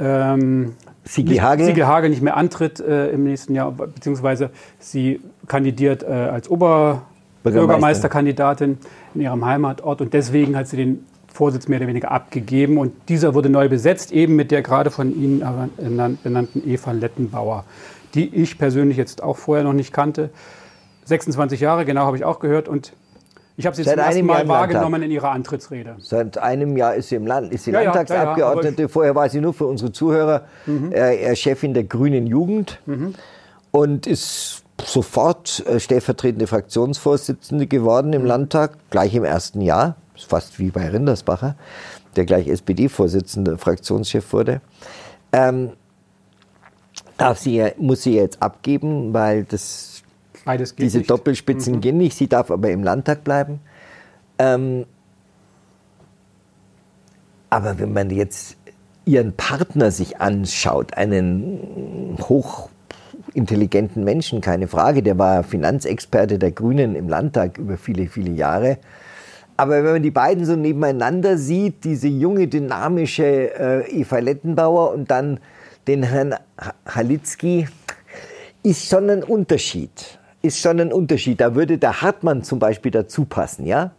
[0.00, 6.50] ähm, Siegel Hagel nicht mehr antritt äh, im nächsten Jahr, beziehungsweise sie kandidiert äh, als
[6.50, 8.78] Oberbürgermeisterkandidatin
[9.14, 13.34] in ihrem Heimatort und deswegen hat sie den Vorsitz mehr oder weniger abgegeben und dieser
[13.34, 15.44] wurde neu besetzt, eben mit der gerade von Ihnen
[16.22, 17.64] benannten Eva Lettenbauer,
[18.14, 20.30] die ich persönlich jetzt auch vorher noch nicht kannte.
[21.04, 22.92] 26 Jahre, genau habe ich auch gehört und
[23.56, 25.96] Ich habe sie Seit zum ersten Mal wahrgenommen in Ihrer Antrittsrede.
[25.98, 28.82] Seit einem Jahr ist sie im Land, ist sie ja, Landtagsabgeordnete.
[28.82, 30.92] Ja, ja, Vorher war sie nur für unsere Zuhörer mhm.
[30.92, 33.14] äh, Chefin der Grünen Jugend mhm.
[33.70, 38.28] und ist sofort äh, stellvertretende Fraktionsvorsitzende geworden im mhm.
[38.28, 39.96] Landtag, gleich im ersten Jahr.
[40.26, 41.56] Fast wie bei Rindersbacher,
[42.16, 44.60] der gleich SPD-Vorsitzender, Fraktionschef wurde.
[45.32, 45.72] Ähm,
[47.34, 50.02] sie, muss sie jetzt abgeben, weil das
[50.78, 51.10] Diese nicht.
[51.10, 51.80] Doppelspitzen mhm.
[51.80, 53.60] gehen nicht, sie darf aber im Landtag bleiben.
[54.38, 54.86] Ähm,
[57.50, 58.56] aber wenn man jetzt
[59.04, 67.08] ihren Partner sich anschaut, einen hochintelligenten Menschen, keine Frage, der war Finanzexperte der Grünen im
[67.08, 68.78] Landtag über viele, viele Jahre.
[69.58, 75.10] Aber wenn man die beiden so nebeneinander sieht, diese junge, dynamische äh, Eva Lettenbauer und
[75.10, 75.40] dann
[75.86, 76.34] den Herrn
[76.86, 77.68] Halitzky,
[78.62, 81.40] ist schon ein Unterschied ist schon ein Unterschied.
[81.40, 83.92] Da würde der Hartmann zum Beispiel dazu passen, ja?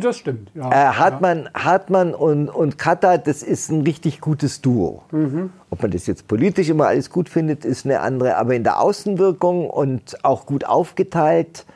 [0.00, 0.52] Das stimmt.
[0.54, 1.64] Ja, äh, Hartmann, ja.
[1.64, 5.02] Hartmann und, und Kata, das ist ein richtig gutes Duo.
[5.10, 5.50] Mhm.
[5.68, 8.36] Ob man das jetzt politisch immer alles gut findet, ist eine andere.
[8.36, 11.66] Aber in der Außenwirkung und auch gut aufgeteilt,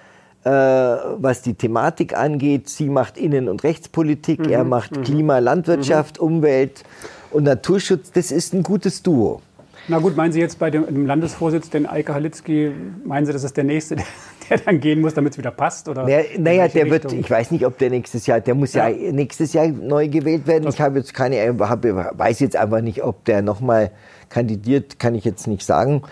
[0.44, 2.68] was die Thematik angeht.
[2.68, 4.52] Sie macht Innen- und Rechtspolitik, mhm.
[4.52, 5.02] er macht mhm.
[5.02, 6.26] Klima, Landwirtschaft, mhm.
[6.26, 6.84] Umwelt
[7.30, 8.12] und Naturschutz.
[8.12, 9.40] Das ist ein gutes Duo.
[9.86, 12.72] Na gut, meinen Sie jetzt bei dem, dem Landesvorsitz, den Eike Halitzky,
[13.04, 14.04] meinen Sie, das ist der Nächste, der,
[14.48, 15.88] der dann gehen muss, damit es wieder passt?
[15.88, 17.12] Oder naja, naja der Richtung?
[17.12, 20.08] wird, ich weiß nicht, ob der nächstes Jahr, der muss ja, ja nächstes Jahr neu
[20.08, 20.64] gewählt werden.
[20.64, 23.90] Das ich habe jetzt keine, habe, weiß jetzt einfach nicht, ob der nochmal
[24.30, 26.02] kandidiert, kann ich jetzt nicht sagen.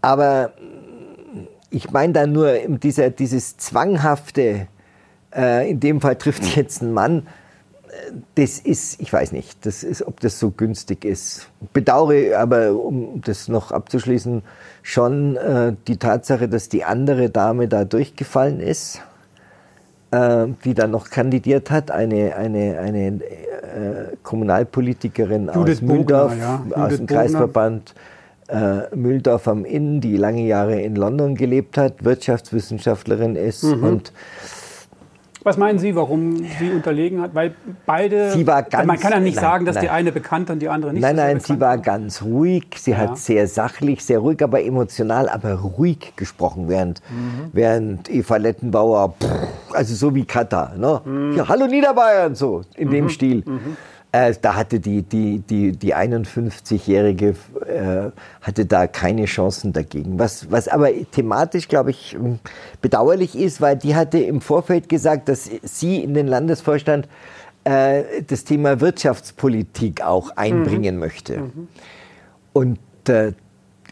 [0.00, 0.52] Aber
[1.72, 4.68] ich meine da nur dieser, dieses zwanghafte,
[5.34, 7.26] äh, in dem Fall trifft jetzt ein Mann,
[8.34, 11.48] das ist, ich weiß nicht, das ist, ob das so günstig ist.
[11.72, 14.42] Bedauere aber, um das noch abzuschließen,
[14.82, 19.00] schon äh, die Tatsache, dass die andere Dame da durchgefallen ist,
[20.10, 26.62] äh, die dann noch kandidiert hat, eine, eine, eine äh, Kommunalpolitikerin Judith aus Mühldorf, ja.
[26.74, 27.94] aus dem Kreisverband
[28.52, 33.82] äh, Mühldorf am Inn, die lange Jahre in London gelebt hat, Wirtschaftswissenschaftlerin ist mhm.
[33.82, 34.12] und
[35.44, 37.34] was meinen Sie, warum sie unterlegen hat?
[37.34, 38.30] Weil beide.
[38.30, 39.84] Sie war ganz, man kann ja nicht nein, sagen, dass nein.
[39.86, 41.02] die eine bekannt und die andere nicht.
[41.02, 42.66] Nein, nein, sie war ganz ruhig.
[42.76, 42.98] Sie ja.
[42.98, 47.50] hat sehr sachlich, sehr ruhig, aber emotional, aber ruhig gesprochen, während, mhm.
[47.52, 51.00] während Eva Lettenbauer, pff, also so wie Kata, ne?
[51.04, 51.36] Mhm.
[51.36, 52.92] Ja, Hallo Niederbayern, so in mhm.
[52.92, 53.42] dem Stil.
[54.12, 54.18] Mhm.
[54.20, 57.34] Äh, da hatte die, die, die, die 51-Jährige
[57.66, 60.18] äh, hatte da keine Chancen dagegen.
[60.18, 62.38] Was, was aber thematisch, glaube ich, ähm,
[62.80, 67.08] bedauerlich ist, weil die hatte im Vorfeld gesagt, dass sie in den Landesvorstand
[67.64, 71.00] äh, das Thema Wirtschaftspolitik auch einbringen mhm.
[71.00, 71.38] möchte.
[71.38, 71.68] Mhm.
[72.52, 73.32] Und äh,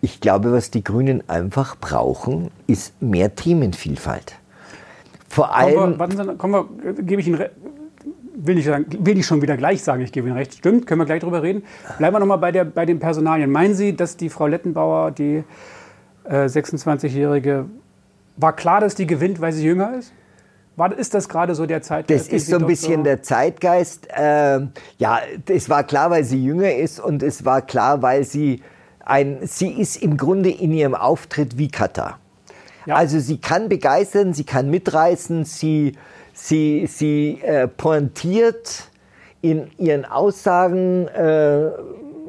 [0.03, 4.35] ich glaube, was die Grünen einfach brauchen, ist mehr Themenvielfalt.
[5.29, 5.75] Vor allem.
[5.75, 7.45] Kommen wir, warten Sie, kommen wir, gebe ich Ihnen
[8.47, 10.55] will ich, sagen, will ich schon wieder gleich sagen, ich gebe Ihnen recht.
[10.55, 11.63] Stimmt, können wir gleich drüber reden.
[11.99, 13.51] Bleiben wir nochmal bei, bei den Personalien.
[13.51, 15.45] Meinen Sie, dass die Frau Lettenbauer, die
[16.25, 17.67] äh, 26-Jährige,
[18.37, 20.13] war klar, dass die gewinnt, weil sie jünger ist?
[20.77, 22.27] War, ist das gerade so der Zeitgeist?
[22.27, 24.09] Das ist so ein bisschen so der Zeitgeist.
[24.11, 24.61] Äh,
[24.99, 28.63] ja, es war klar, weil sie jünger ist und es war klar, weil sie
[29.05, 32.19] ein, sie ist im Grunde in ihrem Auftritt wie Kata.
[32.87, 32.95] Ja.
[32.95, 35.97] Also sie kann begeistern, sie kann mitreißen, sie
[36.43, 38.85] Sie, sie äh, pointiert
[39.43, 41.71] in ihren Aussagen, äh,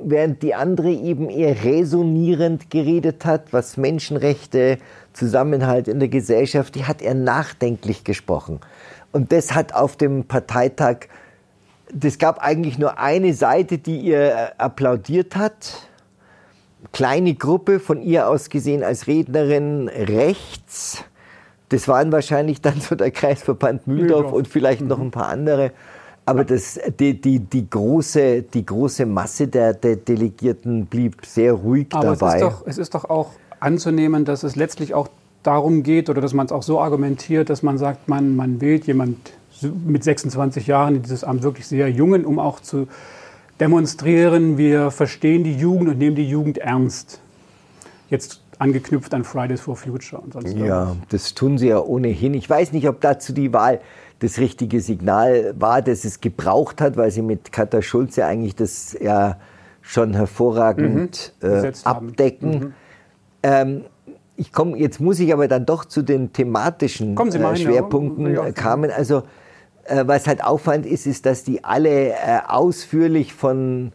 [0.04, 4.80] während die andere eben eher resonierend geredet hat, was Menschenrechte,
[5.14, 8.60] Zusammenhalt in der Gesellschaft, die hat er nachdenklich gesprochen.
[9.12, 11.08] Und das hat auf dem Parteitag,
[11.94, 15.88] das gab eigentlich nur eine Seite, die ihr äh, applaudiert hat.
[16.92, 21.06] Kleine Gruppe von ihr aus gesehen als Rednerin rechts
[21.72, 25.72] das waren wahrscheinlich dann so der Kreisverband Mühldorf und vielleicht noch ein paar andere.
[26.26, 31.88] Aber das, die, die, die, große, die große Masse der, der Delegierten blieb sehr ruhig
[31.92, 32.28] Aber dabei.
[32.28, 35.08] Es ist, doch, es ist doch auch anzunehmen, dass es letztlich auch
[35.44, 38.86] darum geht oder dass man es auch so argumentiert, dass man sagt, man, man wählt
[38.86, 39.18] jemand
[39.62, 42.88] mit 26 Jahren in dieses Amt wirklich sehr jungen, um auch zu
[43.62, 47.22] demonstrieren, wir verstehen die Jugend und nehmen die Jugend ernst.
[48.10, 52.36] Jetzt angeknüpft an Fridays for Future und sonst Ja, das tun sie ja ohnehin.
[52.36, 53.82] Ich weiß nicht, ob dazu die Wahl
[54.20, 58.96] das richtige Signal war, das es gebraucht hat, weil sie mit Katha Schulze eigentlich das
[59.02, 59.38] ja
[59.82, 62.52] schon hervorragend mhm, äh, abdecken.
[62.52, 62.74] Mhm.
[63.42, 63.82] Ähm,
[64.38, 68.52] ich komme, jetzt muss ich aber dann doch zu den thematischen äh, Schwerpunkten ja.
[68.52, 68.92] kamen.
[68.92, 69.24] Also
[69.86, 73.92] äh, was halt auffallend ist, ist, dass die alle äh, ausführlich von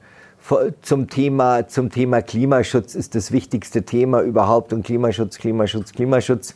[0.83, 6.55] zum Thema, zum Thema Klimaschutz ist das wichtigste Thema überhaupt und Klimaschutz, Klimaschutz, Klimaschutz.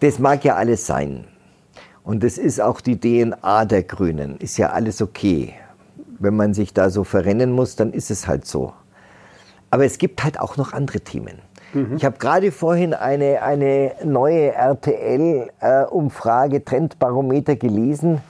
[0.00, 1.24] Das mag ja alles sein.
[2.04, 4.38] Und das ist auch die DNA der Grünen.
[4.38, 5.54] Ist ja alles okay.
[6.18, 8.72] Wenn man sich da so verrennen muss, dann ist es halt so.
[9.70, 11.40] Aber es gibt halt auch noch andere Themen.
[11.74, 11.96] Mhm.
[11.96, 18.22] Ich habe gerade vorhin eine, eine neue RTL-Umfrage, äh, Trendbarometer gelesen.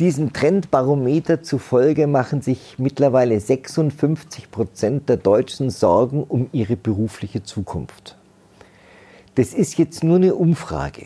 [0.00, 8.16] Diesem Trendbarometer zufolge machen sich mittlerweile 56 Prozent der Deutschen Sorgen um ihre berufliche Zukunft.
[9.34, 11.04] Das ist jetzt nur eine Umfrage.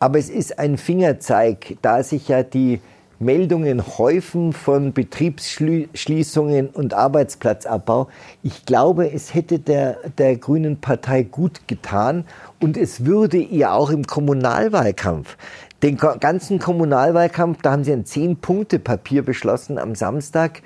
[0.00, 2.80] Aber es ist ein Fingerzeig, da sich ja die
[3.20, 8.08] Meldungen häufen von Betriebsschließungen und Arbeitsplatzabbau.
[8.42, 12.24] Ich glaube, es hätte der, der Grünen Partei gut getan
[12.60, 15.36] und es würde ihr auch im Kommunalwahlkampf,
[15.82, 20.62] den ganzen Kommunalwahlkampf, da haben sie ein Zehn-Punkte-Papier beschlossen am Samstag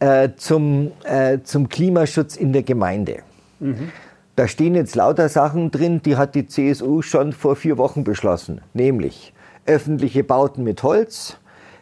[0.00, 3.18] äh, zum, äh, zum Klimaschutz in der Gemeinde.
[3.60, 3.92] Mhm.
[4.36, 8.62] Da stehen jetzt lauter Sachen drin, die hat die CSU schon vor vier Wochen beschlossen,
[8.72, 9.32] nämlich
[9.66, 11.36] öffentliche Bauten mit Holz,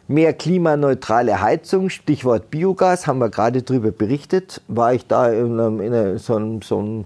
[0.09, 4.61] Mehr klimaneutrale Heizung, Stichwort Biogas, haben wir gerade darüber berichtet.
[4.67, 7.05] War ich da in, einem, in so einem, so einem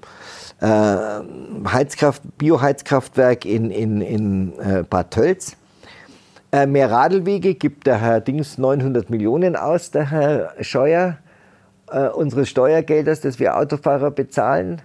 [0.62, 5.58] äh, Heizkraft, Bioheizkraftwerk in, in, in äh, Bad Tölz.
[6.52, 11.18] Äh, mehr Radlwege gibt der Herr Dings 900 Millionen aus, der Herr Scheuer,
[11.92, 14.82] äh, unseres Steuergelders, das wir Autofahrer bezahlen.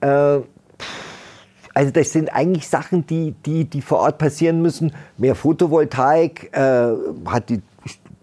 [0.00, 0.40] Äh,
[1.74, 4.92] also das sind eigentlich Sachen, die, die, die vor Ort passieren müssen.
[5.16, 6.92] Mehr Photovoltaik äh,
[7.26, 7.62] hat die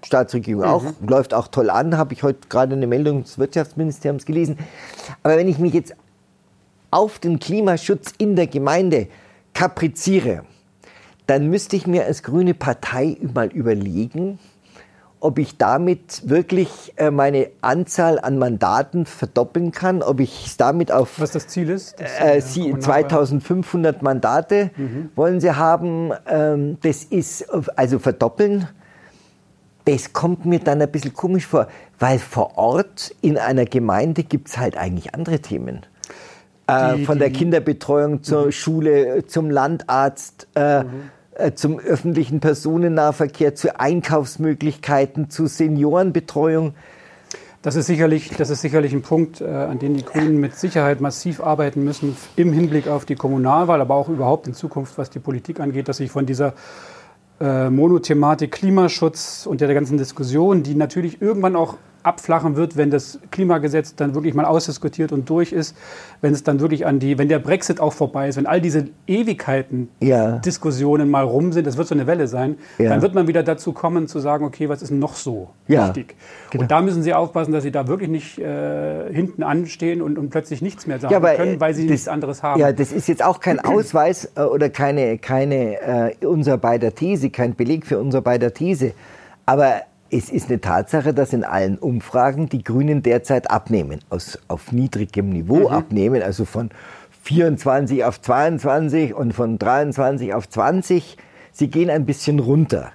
[0.03, 1.07] Staatsregierung auch, mhm.
[1.07, 4.59] läuft auch toll an, habe ich heute gerade eine Meldung des Wirtschaftsministeriums gelesen.
[5.23, 5.95] Aber wenn ich mich jetzt
[6.91, 9.07] auf den Klimaschutz in der Gemeinde
[9.53, 10.43] kapriziere,
[11.29, 14.39] dann müsste ich mir als grüne Partei mal überlegen,
[15.19, 20.91] ob ich damit wirklich äh, meine Anzahl an Mandaten verdoppeln kann, ob ich es damit
[20.91, 21.99] auf was das Ziel ist.
[21.99, 25.11] Das äh, sie, 2500 Mandate mhm.
[25.15, 26.13] wollen sie haben.
[26.25, 28.67] Ähm, das ist also verdoppeln.
[29.85, 31.67] Das kommt mir dann ein bisschen komisch vor,
[31.99, 35.85] weil vor Ort in einer Gemeinde gibt es halt eigentlich andere Themen.
[36.65, 38.51] Äh, die, von der Kinderbetreuung zur mhm.
[38.51, 40.47] Schule, zum Landarzt.
[40.55, 41.18] Äh, mhm äh,
[41.55, 46.73] zum öffentlichen Personennahverkehr, zu Einkaufsmöglichkeiten, zu Seniorenbetreuung.
[47.61, 51.01] Das ist sicherlich, das ist sicherlich ein Punkt, äh, an dem die Grünen mit Sicherheit
[51.01, 55.19] massiv arbeiten müssen im Hinblick auf die Kommunalwahl, aber auch überhaupt in Zukunft, was die
[55.19, 56.53] Politik angeht, dass sich von dieser
[57.41, 61.75] äh, Monothematik Klimaschutz und der ganzen Diskussion, die natürlich irgendwann auch
[62.09, 65.77] abflachen wird, wenn das Klimagesetz dann wirklich mal ausdiskutiert und durch ist,
[66.21, 68.87] wenn es dann wirklich an die, wenn der Brexit auch vorbei ist, wenn all diese
[69.05, 70.39] Ewigkeiten ja.
[70.39, 72.89] Diskussionen mal rum sind, das wird so eine Welle sein, ja.
[72.89, 75.87] dann wird man wieder dazu kommen zu sagen, okay, was ist noch so ja.
[75.87, 76.15] wichtig?
[76.49, 76.63] Genau.
[76.63, 80.31] Und da müssen Sie aufpassen, dass Sie da wirklich nicht äh, hinten anstehen und, und
[80.31, 82.59] plötzlich nichts mehr sagen aber, können, weil Sie das, nichts anderes haben.
[82.59, 87.29] Ja, das ist jetzt auch kein Ausweis äh, oder keine, keine äh, unser beider These,
[87.29, 88.93] kein Beleg für unser beider These.
[89.45, 94.71] Aber es ist eine Tatsache, dass in allen Umfragen die Grünen derzeit abnehmen, aus, auf
[94.71, 95.75] niedrigem Niveau mhm.
[95.75, 96.69] abnehmen, also von
[97.23, 101.17] 24 auf 22 und von 23 auf 20.
[101.51, 102.91] Sie gehen ein bisschen runter.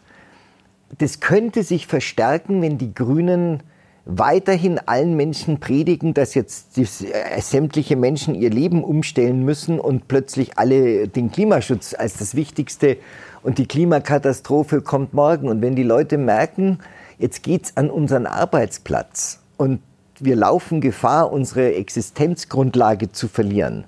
[0.99, 3.63] Das könnte sich verstärken, wenn die Grünen
[4.07, 10.09] weiterhin allen Menschen predigen, dass jetzt die, äh, sämtliche Menschen ihr Leben umstellen müssen und
[10.09, 12.99] plötzlich alle den Klimaschutz als das Wichtigste
[13.43, 15.49] und die Klimakatastrophe kommt morgen.
[15.49, 16.79] Und wenn die Leute merken,
[17.19, 19.81] Jetzt geht es an unseren Arbeitsplatz und
[20.21, 23.85] wir laufen Gefahr, unsere Existenzgrundlage zu verlieren.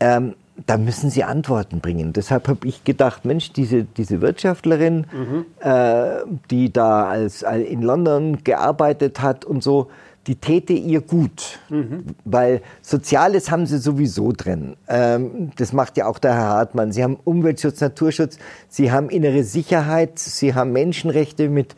[0.00, 0.34] Ähm,
[0.66, 2.12] da müssen Sie Antworten bringen.
[2.12, 5.46] Deshalb habe ich gedacht, Mensch, diese, diese Wirtschaftlerin, mhm.
[5.60, 9.88] äh, die da als, als, in London gearbeitet hat und so,
[10.28, 12.04] die täte ihr gut, mhm.
[12.24, 14.76] weil Soziales haben sie sowieso drin.
[14.88, 16.92] Ähm, das macht ja auch der Herr Hartmann.
[16.92, 21.74] Sie haben Umweltschutz, Naturschutz, sie haben innere Sicherheit, sie haben Menschenrechte mit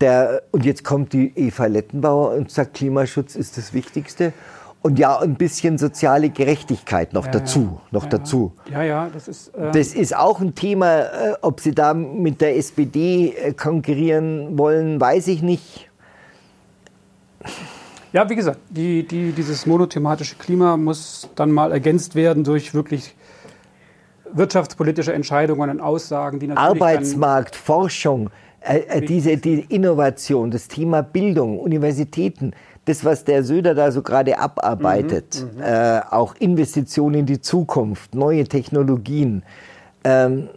[0.00, 4.32] der, und jetzt kommt die Eva Lettenbauer und sagt, Klimaschutz ist das Wichtigste.
[4.82, 7.88] Und ja, ein bisschen soziale Gerechtigkeit noch ja, dazu, ja.
[7.90, 8.52] noch ja, dazu.
[8.70, 9.48] Ja, ja, das ist.
[9.48, 11.00] Äh das ist auch ein Thema.
[11.00, 15.90] Äh, ob Sie da mit der SPD äh, konkurrieren wollen, weiß ich nicht.
[18.12, 23.14] Ja, wie gesagt, die, die, dieses monothematische Klima muss dann mal ergänzt werden durch wirklich
[24.32, 26.82] wirtschaftspolitische Entscheidungen und Aussagen, die natürlich.
[26.82, 28.30] Arbeitsmarkt, Forschung,
[28.60, 32.52] äh, äh diese die Innovation, das Thema Bildung, Universitäten,
[32.84, 37.40] das, was der Söder da so gerade abarbeitet, mhm, mhm, äh, auch Investitionen in die
[37.40, 39.42] Zukunft, neue Technologien.
[40.04, 40.48] Ähm,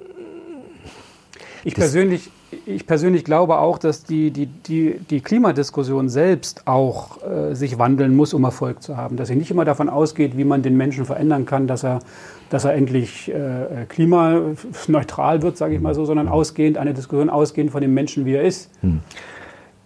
[1.63, 2.29] ich persönlich,
[2.65, 8.15] ich persönlich glaube auch, dass die, die, die, die Klimadiskussion selbst auch äh, sich wandeln
[8.15, 9.15] muss, um Erfolg zu haben.
[9.15, 11.99] Dass sie nicht immer davon ausgeht, wie man den Menschen verändern kann, dass er,
[12.53, 17.71] dass er endlich äh, klimaneutral wird, sage ich mal so, sondern ausgehend, eine Diskussion ausgehend
[17.71, 18.69] von dem Menschen, wie er ist.
[18.81, 18.99] Hm.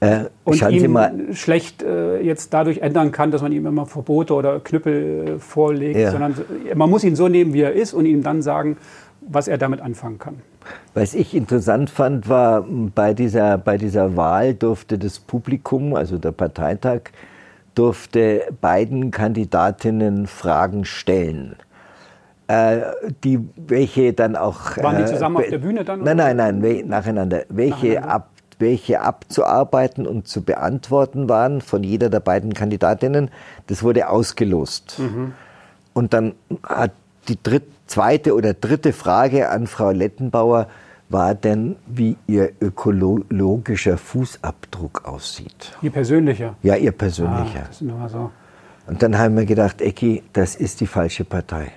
[0.01, 0.99] Äh, und ihm
[1.32, 5.97] schlecht äh, jetzt dadurch ändern kann, dass man ihm immer Verbote oder Knüppel äh, vorlegt,
[5.97, 6.11] ja.
[6.11, 6.36] sondern
[6.76, 8.76] man muss ihn so nehmen, wie er ist und ihm dann sagen,
[9.22, 10.36] was er damit anfangen kann.
[10.93, 16.34] Was ich interessant fand, war, bei dieser, bei dieser Wahl durfte das Publikum, also der
[16.34, 17.11] Parteitag,
[17.76, 21.55] durfte beiden Kandidatinnen Fragen stellen.
[22.47, 22.81] Äh,
[23.23, 24.77] die, welche dann auch.
[24.77, 26.03] Waren die äh, zusammen äh, auf der Bühne dann?
[26.03, 27.43] Nein, nein, nein, we nacheinander.
[27.49, 28.13] Welche, nacheinander?
[28.13, 28.29] Ab,
[28.59, 33.29] welche abzuarbeiten und zu beantworten waren von jeder der beiden Kandidatinnen,
[33.67, 34.99] das wurde ausgelost.
[34.99, 35.33] Mhm.
[35.93, 36.33] Und dann
[36.63, 36.91] hat
[37.27, 40.67] die dritte zweite oder dritte Frage an Frau Lettenbauer
[41.09, 45.77] war denn, wie Ihr ökologischer Fußabdruck aussieht.
[45.81, 46.55] Ihr persönlicher?
[46.63, 47.61] Ja, Ihr persönlicher.
[47.63, 48.29] Ah, das ist immer so.
[48.87, 51.71] Und dann haben wir gedacht, Ecki, das ist die falsche Partei.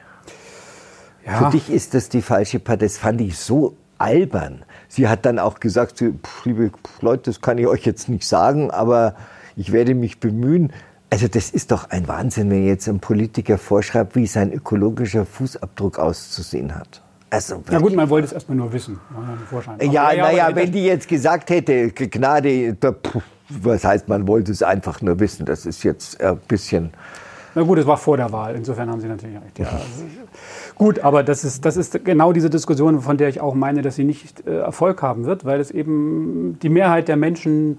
[1.30, 1.38] Ja.
[1.38, 2.86] Für dich ist das die falsche Partei.
[2.86, 4.64] Das fand ich so albern.
[4.88, 8.70] Sie hat dann auch gesagt, pff, liebe Leute, das kann ich euch jetzt nicht sagen,
[8.70, 9.14] aber
[9.56, 10.72] ich werde mich bemühen.
[11.10, 15.98] Also das ist doch ein Wahnsinn, wenn jetzt ein Politiker vorschreibt, wie sein ökologischer Fußabdruck
[15.98, 17.02] auszusehen hat.
[17.30, 18.98] Also Na gut, man wollte es erstmal nur wissen.
[19.80, 22.76] Ja, naja, ja, wenn die jetzt gesagt hätte, Gnade,
[23.48, 26.90] was heißt, man wollte es einfach nur wissen, das ist jetzt ein bisschen...
[27.54, 29.58] Na gut, es war vor der Wahl, insofern haben Sie natürlich recht.
[29.58, 29.80] Ja.
[30.76, 33.96] gut, aber das ist, das ist genau diese Diskussion, von der ich auch meine, dass
[33.96, 37.78] sie nicht äh, Erfolg haben wird, weil es eben die Mehrheit der Menschen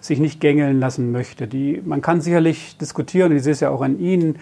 [0.00, 1.46] sich nicht gängeln lassen möchte.
[1.46, 4.36] Die, man kann sicherlich diskutieren, ich sehe es ja auch an Ihnen,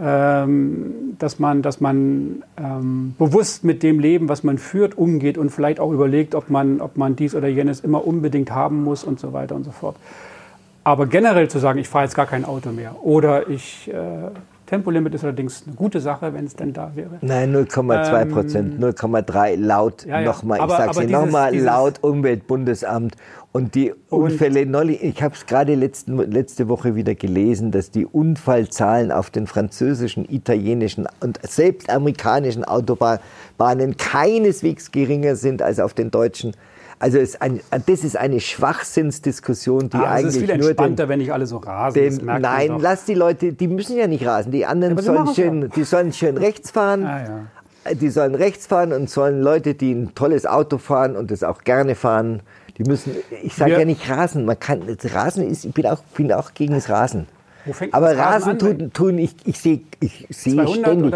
[0.00, 5.50] ähm, dass man, dass man ähm, bewusst mit dem Leben, was man führt, umgeht und
[5.50, 9.20] vielleicht auch überlegt, ob man, ob man dies oder jenes immer unbedingt haben muss und
[9.20, 9.96] so weiter und so fort.
[10.84, 14.30] Aber generell zu sagen, ich fahre jetzt gar kein Auto mehr oder ich äh,
[14.68, 17.18] Tempolimit ist allerdings eine gute Sache, wenn es denn da wäre.
[17.22, 20.26] Nein, 0,2 Prozent, ähm, 0,3 laut ja, ja.
[20.26, 20.60] nochmal.
[20.60, 23.16] Ich sage es nochmal laut Umweltbundesamt.
[23.50, 29.10] Und die Unfälle, neulich, ich habe es gerade letzte Woche wieder gelesen, dass die Unfallzahlen
[29.10, 36.52] auf den französischen, italienischen und selbst amerikanischen Autobahnen keineswegs geringer sind als auf den deutschen.
[37.00, 40.28] Also ist ein, das ist eine Schwachsinnsdiskussion, die ah, eigentlich nur...
[40.28, 41.94] Es ist viel entspannter, den, wenn nicht alle so rasen.
[41.94, 44.50] Den, nein, lass die Leute, die müssen ja nicht rasen.
[44.50, 47.04] Die anderen ja, sollen, schön, die sollen schön rechts fahren.
[47.04, 47.48] Ah,
[47.86, 47.94] ja.
[47.94, 51.62] Die sollen rechts fahren und sollen Leute, die ein tolles Auto fahren und das auch
[51.62, 52.42] gerne fahren,
[52.76, 53.78] die müssen, ich sage ja.
[53.80, 53.84] ja.
[53.84, 54.82] nicht Rasen, man kann,
[55.12, 57.26] Rasen ist, ich bin auch, bin auch gegen das Rasen.
[57.92, 61.14] Aber Rasen, Rasen tun, tun, ich, ich sehe ich sehe ständig,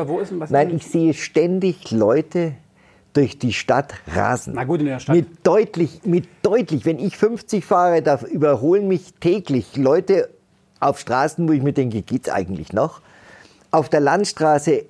[0.51, 2.55] nein, ich sehe ständig Leute
[3.13, 4.55] durch die Stadt rasen.
[4.55, 5.17] Na gut, in der Stadt.
[5.17, 10.29] Mit deutlich, mit deutlich, wenn ich 50 fahre, da überholen mich täglich Leute
[10.81, 13.01] auf Straßen, wo ich mir denke, geht's eigentlich noch?
[13.71, 14.85] Auf der Landstraße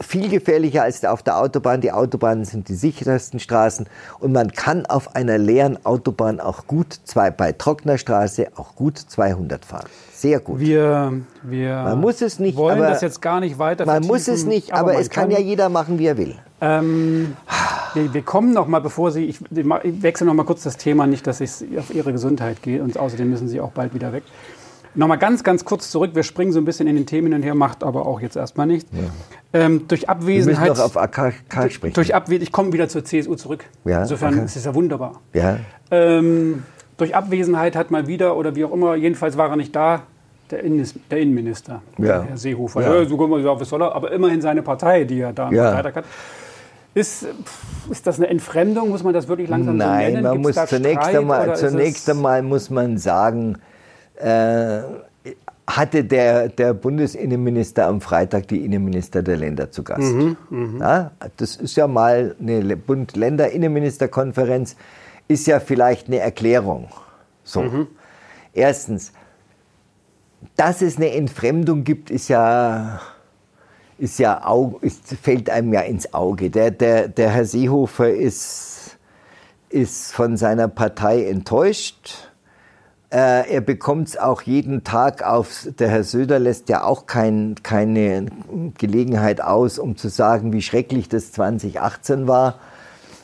[0.00, 1.80] viel gefährlicher als auf der Autobahn.
[1.80, 3.86] Die Autobahnen sind die sichersten Straßen
[4.20, 8.98] und man kann auf einer leeren Autobahn auch gut, zwei, bei trockener Straße auch gut
[8.98, 9.88] 200 fahren.
[10.12, 10.60] Sehr gut.
[10.60, 11.12] Wir,
[11.42, 14.44] wir man muss es nicht, wollen aber, das jetzt gar nicht weiter Man muss es
[14.44, 16.36] nicht, aber, aber es kann, kann, ja jeder machen, wie er will.
[16.60, 17.36] Ähm,
[17.94, 21.06] wir, wir, kommen noch mal, bevor Sie, ich, ich wechsle noch mal kurz das Thema,
[21.06, 24.24] nicht, dass ich auf Ihre Gesundheit gehe und außerdem müssen Sie auch bald wieder weg.
[24.94, 26.12] Nochmal ganz, ganz kurz zurück.
[26.14, 28.66] Wir springen so ein bisschen in den Themen hin her, macht aber auch jetzt erstmal
[28.66, 28.90] nichts.
[28.92, 29.60] Ja.
[29.60, 30.64] Ähm, durch Abwesenheit.
[30.64, 31.94] Wir müssen noch auf AKK sprechen.
[31.94, 33.64] Durch Abwesenheit, ich komme wieder zur CSU zurück.
[33.84, 34.44] Ja, Insofern okay.
[34.44, 35.20] ist es ja wunderbar.
[35.34, 35.58] Ja.
[35.90, 36.64] Ähm,
[36.96, 40.02] durch Abwesenheit hat mal wieder, oder wie auch immer, jedenfalls war er nicht da,
[40.50, 42.22] der, Innen der Innenminister, ja.
[42.22, 42.82] Herr Seehofer.
[42.82, 42.94] Ja.
[42.94, 45.48] Ja, so können wir sagen, was soll er, aber immerhin seine Partei, die er da
[45.48, 45.70] am ja.
[45.70, 46.04] Parteitag hat.
[46.98, 47.26] Ist,
[47.90, 48.88] ist das eine Entfremdung?
[48.88, 50.22] Muss man das wirklich langsam Nein, so nennen?
[50.24, 53.58] man muss zunächst einmal, zunächst einmal muss man sagen,
[54.16, 54.80] äh,
[55.68, 60.12] hatte der, der Bundesinnenminister am Freitag die Innenminister der Länder zu Gast.
[60.12, 60.80] Mhm, mh.
[60.80, 64.74] ja, das ist ja mal eine Bund-Länder-Innenministerkonferenz,
[65.28, 66.88] ist ja vielleicht eine Erklärung.
[67.44, 67.62] So.
[67.62, 67.86] Mhm.
[68.54, 69.12] Erstens,
[70.56, 73.00] dass es eine Entfremdung gibt, ist ja,
[73.98, 74.42] ist ja
[74.80, 76.50] ist, fällt einem ja ins Auge.
[76.50, 78.96] Der, der, der Herr Seehofer ist,
[79.68, 82.28] ist von seiner Partei enttäuscht
[83.10, 85.66] äh, er bekommt es auch jeden Tag auf.
[85.78, 88.26] Der Herr Söder lässt ja auch kein, keine
[88.76, 92.58] Gelegenheit aus, um zu sagen, wie schrecklich das 2018 war.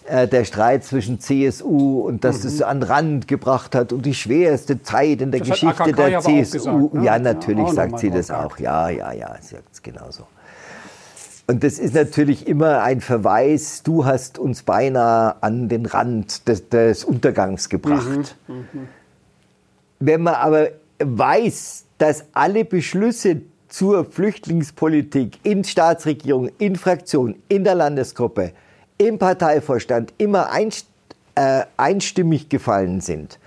[0.06, 2.48] Äh, der Streit zwischen CSU und dass mhm.
[2.48, 6.88] es an Rand gebracht hat und die schwerste Zeit in der das Geschichte der CSU.
[6.88, 7.04] Gesagt, ne?
[7.04, 8.58] Ja, natürlich ja, sagt sie das auch.
[8.58, 10.24] Ja, ja, ja, sie sagt es genauso.
[11.46, 16.68] Und das ist natürlich immer ein Verweis, du hast uns beinahe an den Rand des,
[16.70, 18.36] des Untergangs gebracht.
[18.48, 18.88] Mhm, mh.
[20.00, 20.68] Wenn man aber
[20.98, 28.52] weiß, dass alle Beschlüsse zur Flüchtlingspolitik in Staatsregierung, in Fraktion, in der Landesgruppe,
[28.98, 30.48] im Parteivorstand immer
[31.34, 33.38] äh, einstimmig gefallen sind.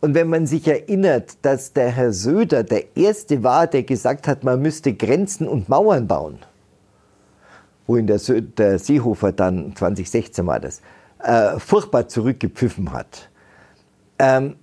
[0.00, 4.42] Und wenn man sich erinnert, dass der Herr Söder der Erste war, der gesagt hat,
[4.42, 6.38] man müsste Grenzen und Mauern bauen,
[7.92, 10.80] wohin der, der Seehofer dann, 2016 war das,
[11.22, 13.28] äh, furchtbar zurückgepfiffen hat,
[14.18, 14.56] ähm,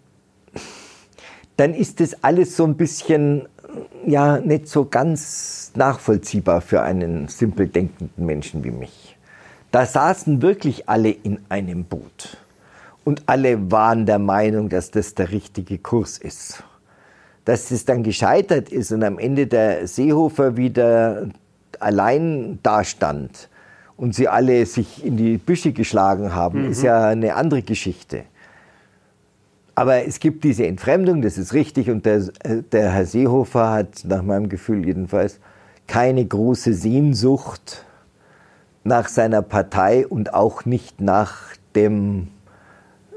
[1.57, 3.47] dann ist das alles so ein bisschen,
[4.05, 9.15] ja, nicht so ganz nachvollziehbar für einen simpel denkenden Menschen wie mich.
[9.69, 12.37] Da saßen wirklich alle in einem Boot.
[13.05, 16.63] Und alle waren der Meinung, dass das der richtige Kurs ist.
[17.45, 21.27] Dass es dann gescheitert ist und am Ende der Seehofer wieder
[21.79, 23.49] allein dastand
[23.97, 26.71] und sie alle sich in die Büsche geschlagen haben, mhm.
[26.71, 28.23] ist ja eine andere Geschichte.
[29.75, 31.89] Aber es gibt diese Entfremdung, das ist richtig.
[31.89, 32.19] Und der,
[32.71, 35.39] der Herr Seehofer hat nach meinem Gefühl jedenfalls
[35.87, 37.85] keine große Sehnsucht
[38.83, 42.27] nach seiner Partei und auch nicht nach dem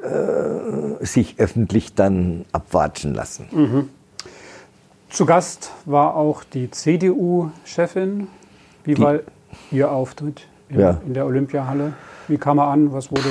[0.03, 3.47] äh, sich öffentlich dann abwatschen lassen.
[3.51, 3.89] Mhm.
[5.11, 8.29] Zu Gast war auch die CDU-Chefin.
[8.85, 9.21] Wie die, war
[9.71, 11.01] Ihr Auftritt in, ja.
[11.07, 11.93] in, der Olympiahalle?
[12.29, 12.93] Wie kam er an?
[12.93, 13.29] Was wurde so?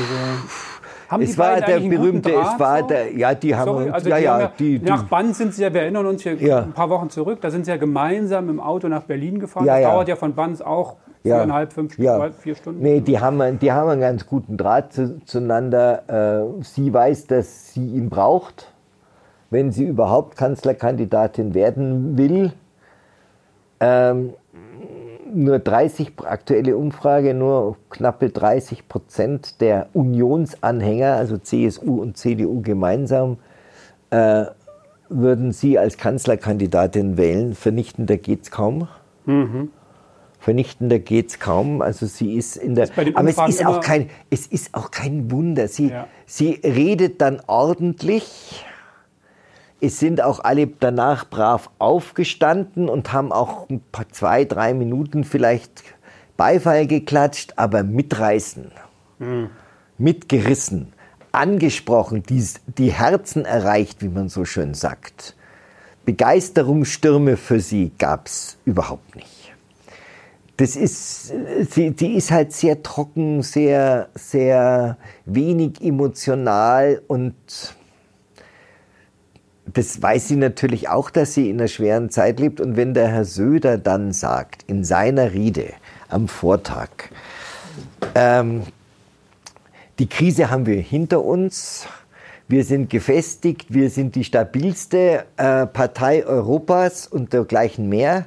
[1.10, 2.88] Haben es war der berühmte, es war so?
[2.88, 5.54] der, ja, die haben, Sorry, also ja, die ja, haben ja, die, nach Bann sind
[5.54, 6.60] sie ja, wir erinnern uns hier ja.
[6.60, 9.66] ein paar Wochen zurück, da sind sie ja gemeinsam im Auto nach Berlin gefahren.
[9.66, 12.32] Ja, das dauert ja von Banz auch viereinhalb, fünf Stunden, ja.
[12.32, 12.82] vier Stunden?
[12.82, 16.48] Nee, die haben, die haben einen ganz guten Draht zu, zueinander.
[16.60, 18.72] Äh, sie weiß, dass sie ihn braucht,
[19.50, 22.54] wenn sie überhaupt Kanzlerkandidatin werden will.
[23.80, 24.34] Ähm,
[25.34, 33.38] nur 30, aktuelle Umfrage, nur knappe 30 Prozent der Unionsanhänger, also CSU und CDU gemeinsam,
[34.10, 34.46] äh,
[35.10, 37.54] würden sie als Kanzlerkandidatin wählen.
[37.54, 38.88] Vernichtender geht es kaum.
[39.26, 39.70] Mhm.
[40.40, 41.82] Vernichtender geht es kaum.
[41.82, 42.86] Also sie ist in der.
[42.86, 45.68] Ist aber es ist, auch kein, es ist auch kein Wunder.
[45.68, 46.08] Sie, ja.
[46.26, 48.66] sie redet dann ordentlich.
[49.82, 55.24] Es sind auch alle danach brav aufgestanden und haben auch ein paar, zwei, drei Minuten
[55.24, 55.84] vielleicht
[56.38, 58.72] Beifall geklatscht, aber mitreißen,
[59.20, 59.50] mhm.
[59.98, 60.94] mitgerissen,
[61.32, 62.46] angesprochen, die,
[62.78, 65.36] die Herzen erreicht, wie man so schön sagt.
[66.06, 69.42] Begeisterungsstürme für sie gab es überhaupt nicht
[70.62, 71.34] das ist,
[71.76, 77.34] die, die ist halt sehr trocken, sehr, sehr wenig emotional und
[79.74, 82.60] das weiß sie natürlich auch, dass sie in einer schweren Zeit lebt.
[82.60, 85.74] Und wenn der Herr Söder dann sagt, in seiner Rede
[86.10, 86.90] am Vortag,
[88.16, 88.64] ähm,
[90.00, 91.86] die Krise haben wir hinter uns,
[92.48, 98.26] wir sind gefestigt, wir sind die stabilste äh, Partei Europas und dergleichen mehr,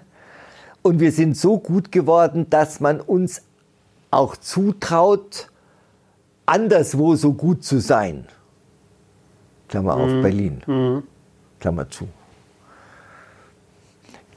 [0.82, 3.42] und wir sind so gut geworden, dass man uns
[4.10, 5.50] auch zutraut,
[6.44, 8.26] anderswo so gut zu sein.
[9.68, 10.22] Klammer auf, mhm.
[10.22, 10.62] Berlin.
[10.66, 11.02] Mhm.
[11.64, 12.06] Klammer zu.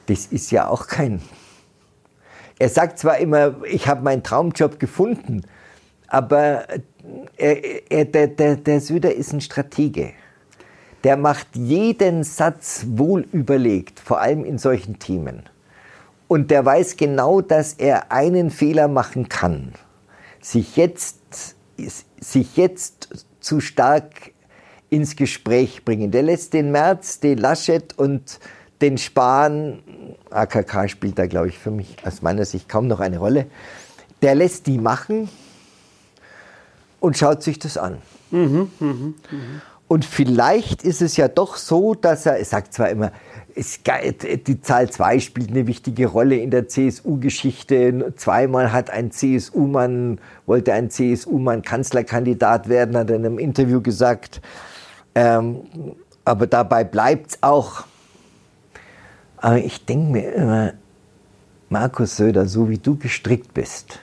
[0.05, 1.21] Das ist ja auch kein.
[2.57, 5.41] Er sagt zwar immer, ich habe meinen Traumjob gefunden,
[6.07, 6.65] aber
[7.35, 10.13] er, er, der, der, der Söder ist ein Stratege.
[11.03, 15.43] Der macht jeden Satz wohl überlegt, vor allem in solchen Themen.
[16.29, 19.73] Und der weiß genau, dass er einen Fehler machen kann.
[20.39, 24.31] Sich jetzt, sich jetzt zu stark
[24.89, 26.11] ins Gespräch bringen.
[26.11, 28.39] Der lässt den Merz, den Laschet und
[28.81, 29.79] den Spahn,
[30.29, 33.47] AKK spielt da, glaube ich, für mich aus meiner Sicht kaum noch eine Rolle,
[34.21, 35.29] der lässt die machen
[36.99, 37.97] und schaut sich das an.
[38.31, 39.13] Mhm, mh, mh.
[39.87, 43.11] Und vielleicht ist es ja doch so, dass er, er sagt zwar immer,
[43.55, 43.79] es,
[44.45, 48.13] die Zahl 2 spielt eine wichtige Rolle in der CSU-Geschichte.
[48.17, 54.41] Zweimal hat ein CSU-Mann, wollte ein CSU-Mann Kanzlerkandidat werden, hat er in einem Interview gesagt.
[55.17, 55.63] Ähm,
[56.25, 57.85] aber dabei bleibt es auch.
[59.37, 60.73] Aber ich denke mir immer,
[61.69, 63.99] Markus Söder, so wie du gestrickt bist,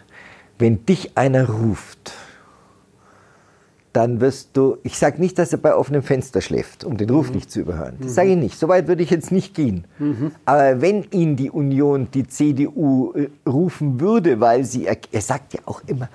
[0.59, 2.13] wenn dich einer ruft,
[3.93, 7.29] dann wirst du, ich sage nicht, dass er bei offenem Fenster schläft, um den Ruf
[7.29, 7.37] mhm.
[7.37, 7.95] nicht zu überhören.
[8.01, 8.15] Das mhm.
[8.15, 8.59] sage ich nicht.
[8.59, 9.85] So weit würde ich jetzt nicht gehen.
[10.01, 10.33] Mhm.
[10.45, 15.55] Aber wenn ihn die Union, die CDU äh, rufen würde, weil sie, er, er sagt
[15.55, 16.09] ja auch immer,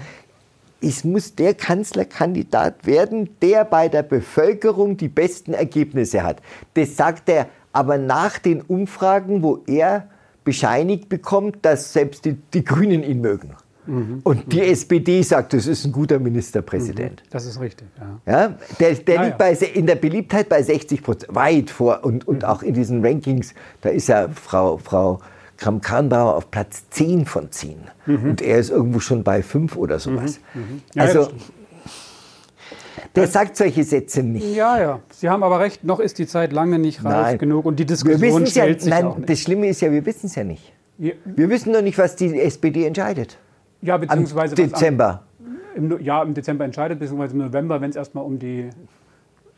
[0.81, 6.41] es muss der Kanzlerkandidat werden, der bei der Bevölkerung die besten Ergebnisse hat.
[6.73, 10.07] Das sagt er aber nach den Umfragen, wo er
[10.43, 13.55] bescheinigt bekommt, dass selbst die, die Grünen ihn mögen.
[13.85, 14.21] Mhm.
[14.23, 14.71] Und die mhm.
[14.71, 17.23] SPD sagt, das ist ein guter Ministerpräsident.
[17.23, 17.29] Mhm.
[17.29, 18.31] Das ist richtig, ja.
[18.31, 22.03] ja der der ja, liegt bei, in der Beliebtheit bei 60 Prozent, weit vor.
[22.03, 22.49] Und, und mhm.
[22.49, 25.19] auch in diesen Rankings, da ist ja Frau, Frau
[25.59, 27.77] Kram-Karrenbauer auf Platz 10 von 10.
[28.05, 28.29] Mhm.
[28.31, 30.39] Und er ist irgendwo schon bei 5 oder sowas.
[30.53, 30.81] Mhm.
[30.95, 31.29] Ja, also,
[33.15, 34.55] der das sagt solche Sätze nicht.
[34.55, 34.99] Ja, ja.
[35.11, 37.37] Sie haben aber recht, noch ist die Zeit lange nicht reif nein.
[37.37, 39.29] genug und die Diskussion stellt ja, sich nein, auch nicht.
[39.29, 40.73] Das Schlimme ist ja, wir wissen es ja nicht.
[40.97, 41.13] Ja.
[41.25, 43.37] Wir wissen noch nicht, was die SPD entscheidet.
[43.81, 44.55] Ja, beziehungsweise.
[44.61, 45.23] Am Dezember.
[45.75, 48.69] Am, im, ja, im Dezember entscheidet, beziehungsweise im November, wenn es erstmal um die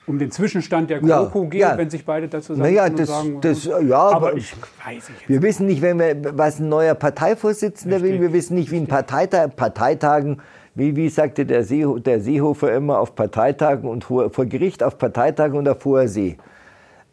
[0.07, 1.77] um den Zwischenstand der GroKo ja, geht, ja.
[1.77, 4.53] wenn sich beide dazu sagen, naja, das, sagen, das, ja, aber ich
[4.85, 5.29] weiß nicht.
[5.29, 8.13] Wir wissen nicht, wenn wir, was ein neuer Parteivorsitzender Richtig.
[8.13, 8.21] will.
[8.21, 10.41] Wir wissen nicht, wie ein Parteitag, Parteitagen,
[10.73, 14.97] wie, wie sagte der, See, der Seehofer immer, auf Parteitagen und vor, vor Gericht auf
[14.97, 16.37] Parteitagen und auf hoher See.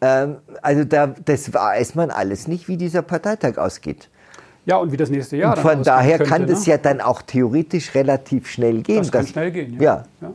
[0.00, 4.08] Ähm, also da, das weiß man alles nicht, wie dieser Parteitag ausgeht.
[4.64, 5.56] Ja, und wie das nächste Jahr.
[5.56, 6.72] Und von daher könnte, kann das ne?
[6.72, 8.98] ja dann auch theoretisch relativ schnell gehen.
[8.98, 10.04] Das kann schnell gehen, ja.
[10.20, 10.30] ja.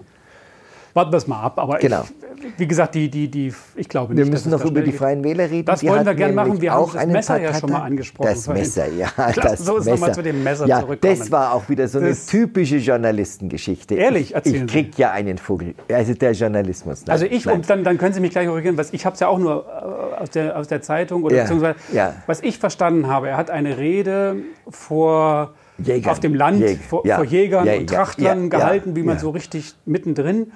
[0.93, 1.57] Warten wir es mal ab.
[1.57, 2.03] Aber genau.
[2.03, 4.23] ich, wie gesagt, die, die, die, ich glaube nicht.
[4.23, 5.65] Wir müssen noch über die Freien Wähler reden.
[5.65, 6.61] Das die wollen wir gerne machen.
[6.61, 8.29] Wir auch haben das Messer ja schon mal angesprochen.
[8.29, 9.07] Das Messer, ja.
[9.35, 11.19] Das so ist nochmal zu dem Messer ja, zurückkommen.
[11.19, 13.95] Das war auch wieder so eine das typische Journalistengeschichte.
[13.95, 15.73] Ehrlich, erzählen Ich krieg ja einen Vogel.
[15.91, 17.05] Also der Journalismus.
[17.05, 17.55] Nein, also ich, nein.
[17.55, 19.65] und dann, dann können Sie mich gleich korrigieren, was ich habe es ja auch nur
[19.65, 22.15] äh, aus der, aus der Zeitung oder ja, beziehungsweise, ja.
[22.27, 23.29] was ich verstanden habe.
[23.29, 24.35] Er hat eine Rede
[24.69, 26.11] vor Jägern.
[26.11, 26.79] auf dem Land Jäger.
[26.87, 27.15] vor, ja.
[27.15, 27.79] vor, Jägern Jäger.
[27.79, 28.49] und Trachtlern ja.
[28.49, 30.51] gehalten, wie man so richtig mittendrin.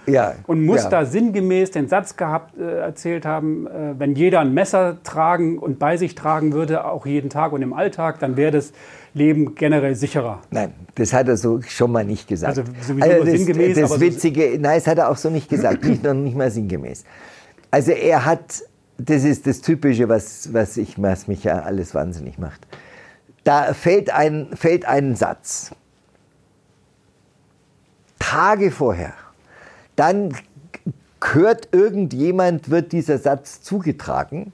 [0.45, 4.97] Und muss da sinngemäß den Satz gehabt, äh, erzählt haben, äh, wenn jeder ein Messer
[5.03, 8.74] tragen und bei sich tragen würde, auch jeden Tag und im Alltag, dann wäre das
[9.13, 10.41] Leben generell sicherer.
[10.51, 12.57] Nein, das hat er so schon mal nicht gesagt.
[12.57, 13.80] Also also das, sinngemäß.
[13.80, 16.51] Das Witzige, so nein, das hat er auch so nicht gesagt, nicht, noch nicht mal
[16.51, 17.03] sinngemäß.
[17.72, 18.63] Also er hat,
[18.97, 22.68] das ist das Typische, was, was, ich, was mich ja alles wahnsinnig macht
[23.47, 25.71] da fällt ein, fällt ein Satz.
[28.19, 29.13] Tage vorher.
[29.95, 30.35] Dann
[31.23, 34.51] hört irgendjemand, wird dieser Satz zugetragen.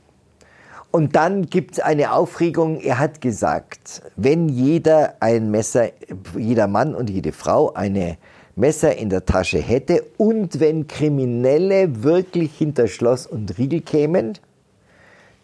[0.91, 2.79] Und dann gibt es eine Aufregung.
[2.79, 5.89] Er hat gesagt, wenn jeder ein Messer,
[6.37, 8.17] jeder Mann und jede Frau eine
[8.55, 14.37] Messer in der Tasche hätte und wenn Kriminelle wirklich hinter Schloss und Riegel kämen,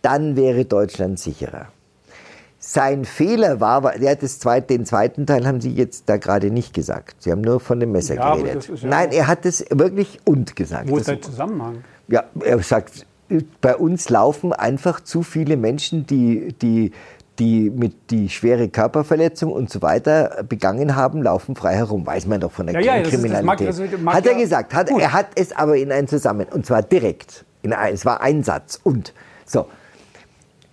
[0.03, 1.69] dann wäre Deutschland sicherer.
[2.61, 6.73] Sein Fehler war, ja, das zweite, den zweiten Teil haben Sie jetzt da gerade nicht
[6.73, 7.23] gesagt.
[7.23, 8.69] Sie haben nur von dem Messer ja, geredet.
[8.75, 10.89] Ja Nein, er hat es wirklich und gesagt.
[10.89, 11.83] Wo ist der Zusammenhang?
[12.09, 13.05] Ja, er sagt,
[13.61, 16.91] bei uns laufen einfach zu viele Menschen, die, die,
[17.39, 22.05] die mit die schwere Körperverletzung und so weiter begangen haben, laufen frei herum.
[22.05, 23.69] Weiß man doch von der ja, ja, Kriminalität.
[23.69, 24.73] Ist, mag, mag hat er gesagt.
[24.73, 27.45] Hat, er hat es aber in einen Zusammenhang, und zwar direkt.
[27.61, 28.79] In ein, es war ein Satz.
[28.83, 29.13] Und
[29.45, 29.67] so,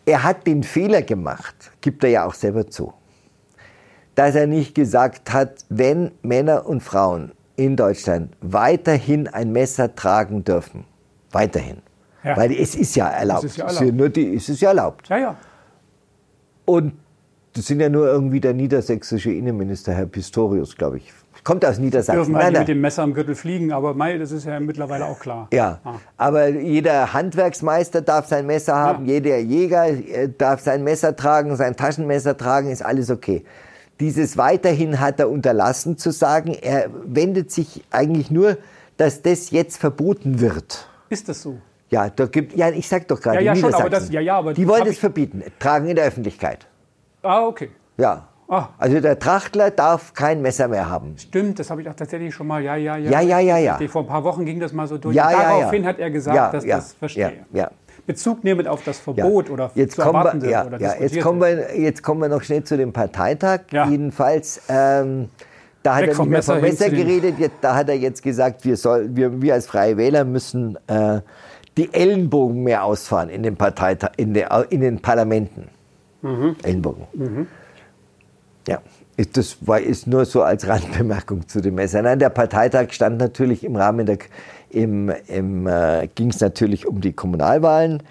[0.07, 2.95] er hat den Fehler gemacht, gibt er ja auch selber zu,
[4.15, 10.45] dass er nicht gesagt hat, wenn Männer und Frauen in Deutschland weiterhin ein Messer tragen
[10.45, 10.85] dürfen,
[11.33, 11.83] weiterhin,
[12.23, 12.37] ja.
[12.37, 14.17] weil es ist ja erlaubt, es ist ja erlaubt.
[14.17, 15.09] Die, es ist ja erlaubt.
[15.09, 15.37] Ja, ja.
[16.65, 16.95] Und
[17.57, 21.11] das sind ja nur irgendwie der niedersächsische Innenminister, Herr Pistorius, glaube ich,
[21.43, 22.17] kommt aus Niedersachsen.
[22.17, 25.19] Dürfen nein, mit dem Messer am Gürtel fliegen, aber Mai, das ist ja mittlerweile auch
[25.19, 25.49] klar.
[25.53, 25.95] Ja, ah.
[26.19, 29.15] aber jeder Handwerksmeister darf sein Messer haben, ja.
[29.15, 33.45] jeder Jäger äh, darf sein Messer tragen, sein Taschenmesser tragen, ist alles okay.
[34.01, 38.59] Dieses weiterhin hat er unterlassen zu sagen, er wendet sich eigentlich nur,
[38.99, 40.89] dass das jetzt verboten wird.
[41.09, 41.57] Ist das so?
[41.89, 44.37] Ja, da gibt, ja ich sag doch gerade, ja, ja, schon, aber das, ja, ja,
[44.37, 46.67] aber die wollen es verbieten, tragen in der Öffentlichkeit.
[47.27, 47.71] Ah, okay.
[47.97, 48.69] Ja, Ah.
[48.79, 51.17] Also der Trachtler darf kein Messer mehr haben.
[51.19, 52.63] Stimmt, das habe ich auch tatsächlich schon mal.
[52.63, 53.11] Ja, ja, ja.
[53.11, 53.89] Ja, ja, ja, ja.
[53.89, 55.17] Vor ein paar Wochen ging das mal so durch.
[55.17, 55.89] Ja, ja, daraufhin ja.
[55.89, 57.33] hat er gesagt, ja, dass ja, das verstehe.
[57.53, 57.71] Ja, ja.
[58.07, 61.77] Bezug nehmend auf das Verbot oder jetzt kommen wir, ja, oder ja, jetzt kommen wir,
[61.77, 63.63] jetzt kommen wir noch schnell zu dem Parteitag.
[63.73, 65.29] Jedenfalls, ähm,
[65.83, 67.35] da hat Weg er nicht mehr vom Messer geredet.
[67.41, 71.21] Jetzt, da hat er jetzt gesagt, wir, soll, wir, wir als Freie Wähler müssen äh,
[71.77, 74.37] die Ellenbogen mehr ausfahren in den, Parteita in,
[74.71, 75.69] in den Parlamenten.
[76.27, 76.57] Mhm.
[76.63, 77.07] Ellenbogen.
[77.15, 77.47] Mhm.
[78.69, 78.81] Ja.
[79.33, 82.03] Das war, ist nur so als Randbemerkung zu dem Messer.
[82.03, 84.19] Nein, der Parteitag stand natürlich im Rahmen der,
[84.69, 88.03] im, im, äh, ging es natürlich um die Kommunalwahlen.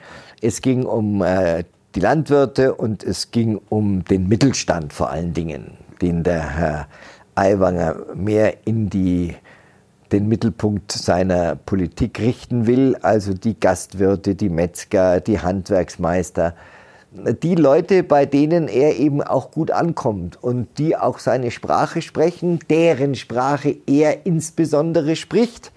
[0.42, 1.64] Es ging um äh,
[1.94, 6.88] die Landwirte und es ging um den Mittelstand vor allen Dingen, den der Herr
[7.36, 9.36] Aiwanger mehr in die,
[10.12, 16.56] den Mittelpunkt seiner Politik richten will, also die Gastwirte, die Metzger, die Handwerksmeister,
[17.44, 22.60] die Leute, bei denen er eben auch gut ankommt und die auch seine Sprache sprechen,
[22.70, 25.72] deren Sprache er insbesondere spricht,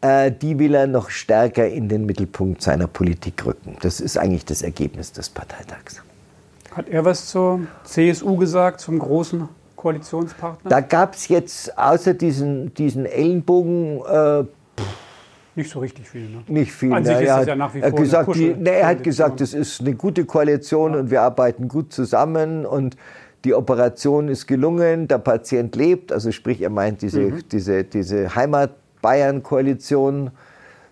[0.00, 3.76] äh, die will er noch stärker in den Mittelpunkt seiner Politik rücken.
[3.80, 6.02] Das ist eigentlich das Ergebnis des Parteitags.
[6.72, 10.68] Hat er was zur CSU gesagt, zum großen Koalitionspartner?
[10.68, 14.44] Da gab es jetzt außer diesen, diesen Ellenbogen äh,
[15.56, 16.28] nicht so richtig viel.
[16.28, 16.42] Ne?
[16.46, 16.92] Nicht viel.
[16.92, 17.08] An ne?
[17.08, 19.54] sich ist er, hat, ja nach wie vor gesagt, die, ne, er hat gesagt, es
[19.54, 22.96] ist eine gute Koalition und wir arbeiten gut zusammen und
[23.44, 26.12] die Operation ist gelungen, der Patient lebt.
[26.12, 27.42] Also sprich, er meint diese, Mhm.
[27.50, 30.30] diese, diese Heimat-Bayern-Koalition.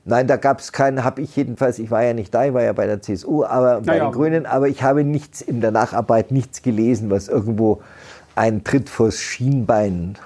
[0.06, 2.62] Nein, da gab es keinen, habe ich jedenfalls, ich war ja nicht da, ich war
[2.62, 4.10] ja bei der CSU, aber bei Naja.
[4.10, 7.80] den Grünen, aber ich habe nichts in der Nacharbeit, nichts gelesen, was irgendwo
[8.34, 10.16] ein Tritt vors Schienbein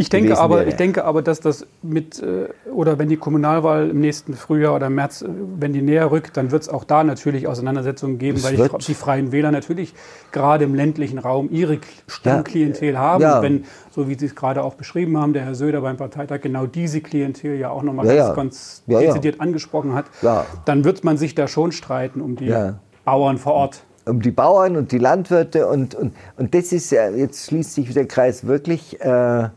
[0.00, 0.68] Ich denke, gewesen aber, wäre.
[0.68, 4.88] ich denke aber, dass das mit, äh, oder wenn die Kommunalwahl im nächsten Frühjahr oder
[4.90, 5.28] März, äh,
[5.58, 8.58] wenn die näher rückt, dann wird es auch da natürlich Auseinandersetzungen geben, Es weil die,
[8.58, 9.94] wird- die Freien Wähler natürlich
[10.30, 13.22] gerade im ländlichen Raum ihre Stammklientel haben.
[13.22, 13.36] Ja.
[13.38, 16.40] Und wenn, so wie Sie es gerade auch beschrieben haben, der Herr Söder beim Parteitag
[16.42, 18.34] genau diese Klientel ja auch nochmal Ja, ganz, ja.
[18.34, 19.06] ganz Ja, ja.
[19.08, 20.46] dezidiert angesprochen hat, Ja.
[20.64, 22.78] dann wird man sich da schon streiten um die Ja.
[23.04, 23.82] Bauern vor Ort.
[24.06, 27.92] um die Bauern und die Landwirte und, und, und das ist ja, jetzt schließt sich
[27.92, 29.48] der Kreis wirklich, äh,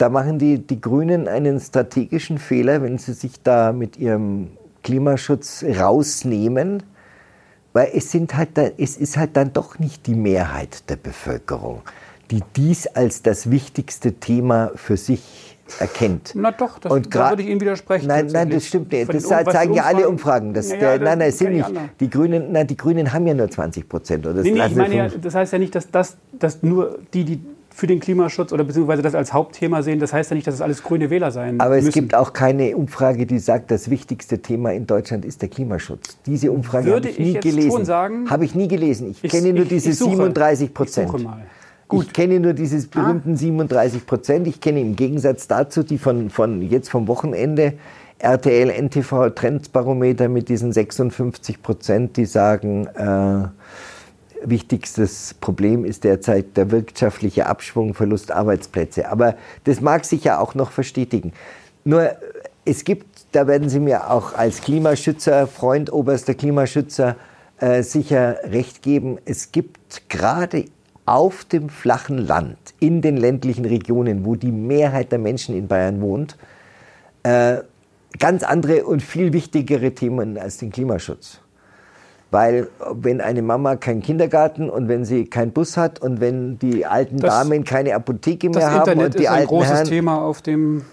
[0.00, 4.48] da machen die, die Grünen einen strategischen Fehler, wenn sie sich da mit ihrem
[4.82, 6.82] Klimaschutz rausnehmen,
[7.74, 11.82] weil es, sind halt da, es ist halt dann doch nicht die Mehrheit der Bevölkerung,
[12.30, 16.32] die dies als das wichtigste Thema für sich erkennt.
[16.34, 18.08] Na doch, das, Und da würde ich Ihnen widersprechen.
[18.08, 19.12] Nein, nein, das stimmt nicht.
[19.12, 20.54] Das Um- sagen die ja alle Umfragen.
[20.54, 21.70] Das, Ja, der, nein, nein, es sind nicht.
[22.00, 24.26] Die Grünen, nein, die Grünen haben ja nur 20 Prozent.
[24.26, 26.98] Oder das Nee, nee, ich meine ja, das heißt ja nicht, dass, das, dass nur
[27.12, 27.40] die, die
[27.72, 30.60] für den Klimaschutz oder beziehungsweise das als Hauptthema sehen, das heißt ja nicht, dass es
[30.60, 31.94] alles grüne Wähler sein aber es müssen.
[32.00, 36.18] gibt auch keine Umfrage, die sagt, das wichtigste Thema in Deutschland ist der Klimaschutz.
[36.26, 37.70] Diese Umfrage habe ich ich nie jetzt gelesen.
[37.70, 39.10] schon sagen- habe ich nie gelesen.
[39.10, 40.10] Ich, Ich- kenne nur ich- diese ich suche.
[40.16, 41.22] 37 Prozent.
[41.22, 41.44] Mal.
[41.92, 44.46] Ich kenne nur dieses berühmten 37 Prozent.
[44.46, 47.72] Ich kenne im Gegensatz dazu die von, von jetzt vom Wochenende
[48.20, 53.48] RTL NTV Trendbarometer mit diesen 56 Prozent, die sagen, äh,
[54.44, 59.08] wichtigstes Problem ist derzeit der wirtschaftliche Abschwung, Verlust Arbeitsplätze.
[59.08, 61.32] Aber das mag sich ja auch noch verstetigen.
[61.84, 62.16] Nur äh,
[62.64, 67.16] es gibt, da werden Sie mir auch als Klimaschützer, Freund, oberster Klimaschützer,
[67.58, 70.66] äh, sicher recht geben, es gibt gerade
[71.06, 76.00] auf dem flachen Land, in den ländlichen Regionen, wo die Mehrheit der Menschen in Bayern
[76.00, 76.36] wohnt,
[77.22, 77.58] äh,
[78.18, 81.40] ganz andere und viel wichtigere Themen als den Klimaschutz.
[82.30, 86.86] Weil wenn eine Mama keinen Kindergarten und wenn sie keinen Bus hat und wenn die
[86.86, 89.88] alten Das- Damen keine Apotheke mehr haben Internet und die ist ein alten großes Herren,
[89.88, 90.84] Thema auf dem,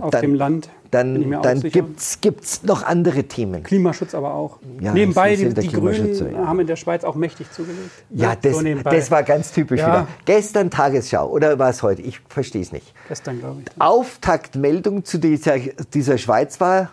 [0.00, 0.68] auf Dann- dem Land.
[0.92, 2.00] dann, dann gibt
[2.44, 3.64] es noch andere Themen.
[3.64, 4.58] Klimaschutz aber auch.
[4.80, 6.46] Ja, nebenbei, die, die Grünen ja.
[6.46, 7.90] haben in der Schweiz auch mächtig zugelegt.
[8.10, 8.38] Ja, Ne?
[8.42, 9.86] das, so das war ganz typisch Ja.
[9.88, 10.08] wieder.
[10.24, 12.02] Gestern Tagesschau oder war es heute?
[12.02, 12.94] Ich verstehe es nicht.
[13.08, 13.80] Gestern, glaube ich.
[13.82, 15.56] Auftaktmeldung zu dieser,
[15.92, 16.90] dieser Schweizwahl war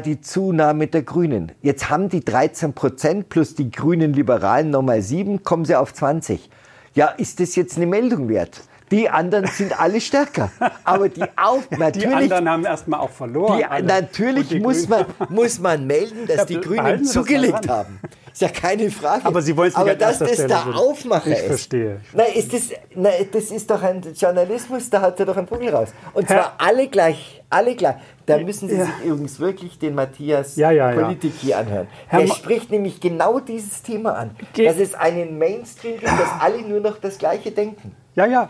[0.00, 1.52] die Zunahme der Grünen.
[1.62, 6.50] Jetzt haben die 13 Prozent plus die Grünen Liberalen nochmal 7, kommen sie auf 20.
[6.94, 8.60] Ja, ist das jetzt eine Meldung wert?
[8.92, 10.50] Die anderen sind alle stärker.
[10.84, 13.58] Aber die Die natürlich, anderen haben erstmal auch verloren.
[13.58, 13.84] die, alle.
[13.84, 17.98] natürlich die muss Grünen- man, muss man melden, dass Ja, die Grünen zugelegt haben.
[18.32, 19.24] Ist ja keine Frage.
[19.26, 20.52] Aber Sie wollen es nicht Aber dass das sehen.
[20.52, 21.46] Aufmacher Ich ist.
[21.46, 22.00] verstehe.
[22.14, 22.62] Na, ist das,
[22.94, 25.88] na, das ist doch ein Journalismus, da hat er doch einen Vogel raus.
[26.14, 27.96] Und Herr- zwar alle gleich, alle gleich.
[28.24, 31.00] Da müssen Sie sich übrigens wirklich den Matthias Ja, ja, ja.
[31.02, 31.88] Politik hier anhören.
[32.06, 34.30] Herr Der Ma- spricht nämlich genau dieses Thema an.
[34.54, 37.94] Ge- dass es einen Mainstream gibt, dass alle nur noch das Gleiche denken.
[38.14, 38.48] Ja, ja.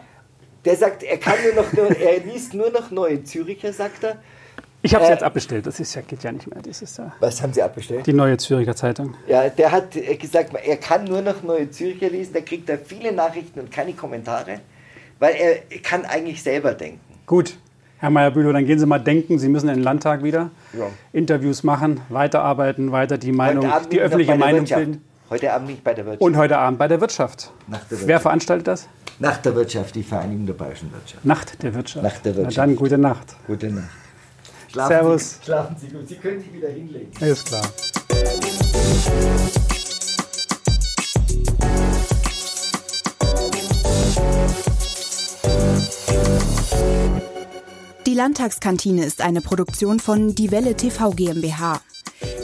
[0.64, 4.16] Der sagt, er kann nur noch, nur, er liest nur noch Neue Züricher, sagt er.
[4.84, 5.66] Ich habe es Äh, jetzt abbestellt.
[5.66, 6.60] Das ist ja, geht ja nicht mehr.
[6.62, 8.06] Das ist ja Was haben Sie abbestellt?
[8.06, 9.14] die neue Züricher Zeitung.
[9.28, 12.78] Ja, der hat äh, gesagt, er kann nur noch Neue Zürcher lesen, da kriegt er
[12.78, 14.60] viele Nachrichten und keine Kommentare,
[15.18, 17.00] weil er kann eigentlich selber denken.
[17.26, 17.54] Gut,
[17.98, 19.38] Herr Meyer-Bülow, dann gehen Sie mal denken.
[19.38, 20.86] Sie müssen in den Landtag wieder Ja.
[21.12, 25.04] Interviews machen, weiterarbeiten, weiter die Meinung, die öffentliche Meinung bilden.
[25.32, 26.20] Heute Abend nicht bei der Wirtschaft.
[26.20, 27.52] Und heute Abend bei der Wirtschaft.
[27.66, 28.22] Nach der Wer Wirtschaft.
[28.24, 28.86] veranstaltet das?
[29.18, 31.24] Nach der Wirtschaft, die Vereinigung der Bayerischen Wirtschaft.
[31.24, 32.04] Nacht der Wirtschaft.
[32.04, 32.56] Nacht der Wirtschaft.
[32.58, 33.36] Na dann gute Nacht.
[33.46, 33.88] Gute Nacht.
[34.74, 35.38] Servus.
[35.38, 36.06] Sie, schlafen Sie gut.
[36.06, 37.10] Sie können sich wieder hinlegen.
[37.24, 37.62] Ist klar.
[48.06, 51.80] Die Landtagskantine ist eine Produktion von Die Welle TV GmbH.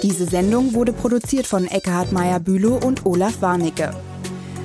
[0.03, 3.91] Diese Sendung wurde produziert von Eckhard Meyer-Bülow und Olaf Warnecke.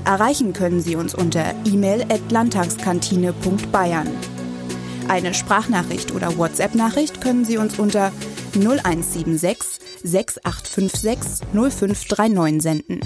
[0.06, 4.10] Erreichen können Sie uns unter e-mail at landtagskantine.bayern.
[5.08, 8.12] Eine Sprachnachricht oder WhatsApp-Nachricht können Sie uns unter
[8.56, 13.00] 0176 6856 0539 senden.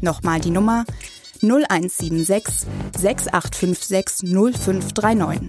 [0.00, 0.84] Nochmal die Nummer
[1.42, 2.66] 0176
[2.98, 5.48] 6856 0539.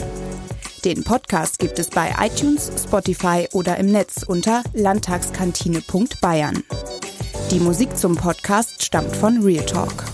[0.86, 6.64] Den Podcast gibt es bei iTunes, Spotify oder im Netz unter landtagskantine.bayern.
[7.52, 10.06] Die Musik zum Podcast stammt von Real Talk.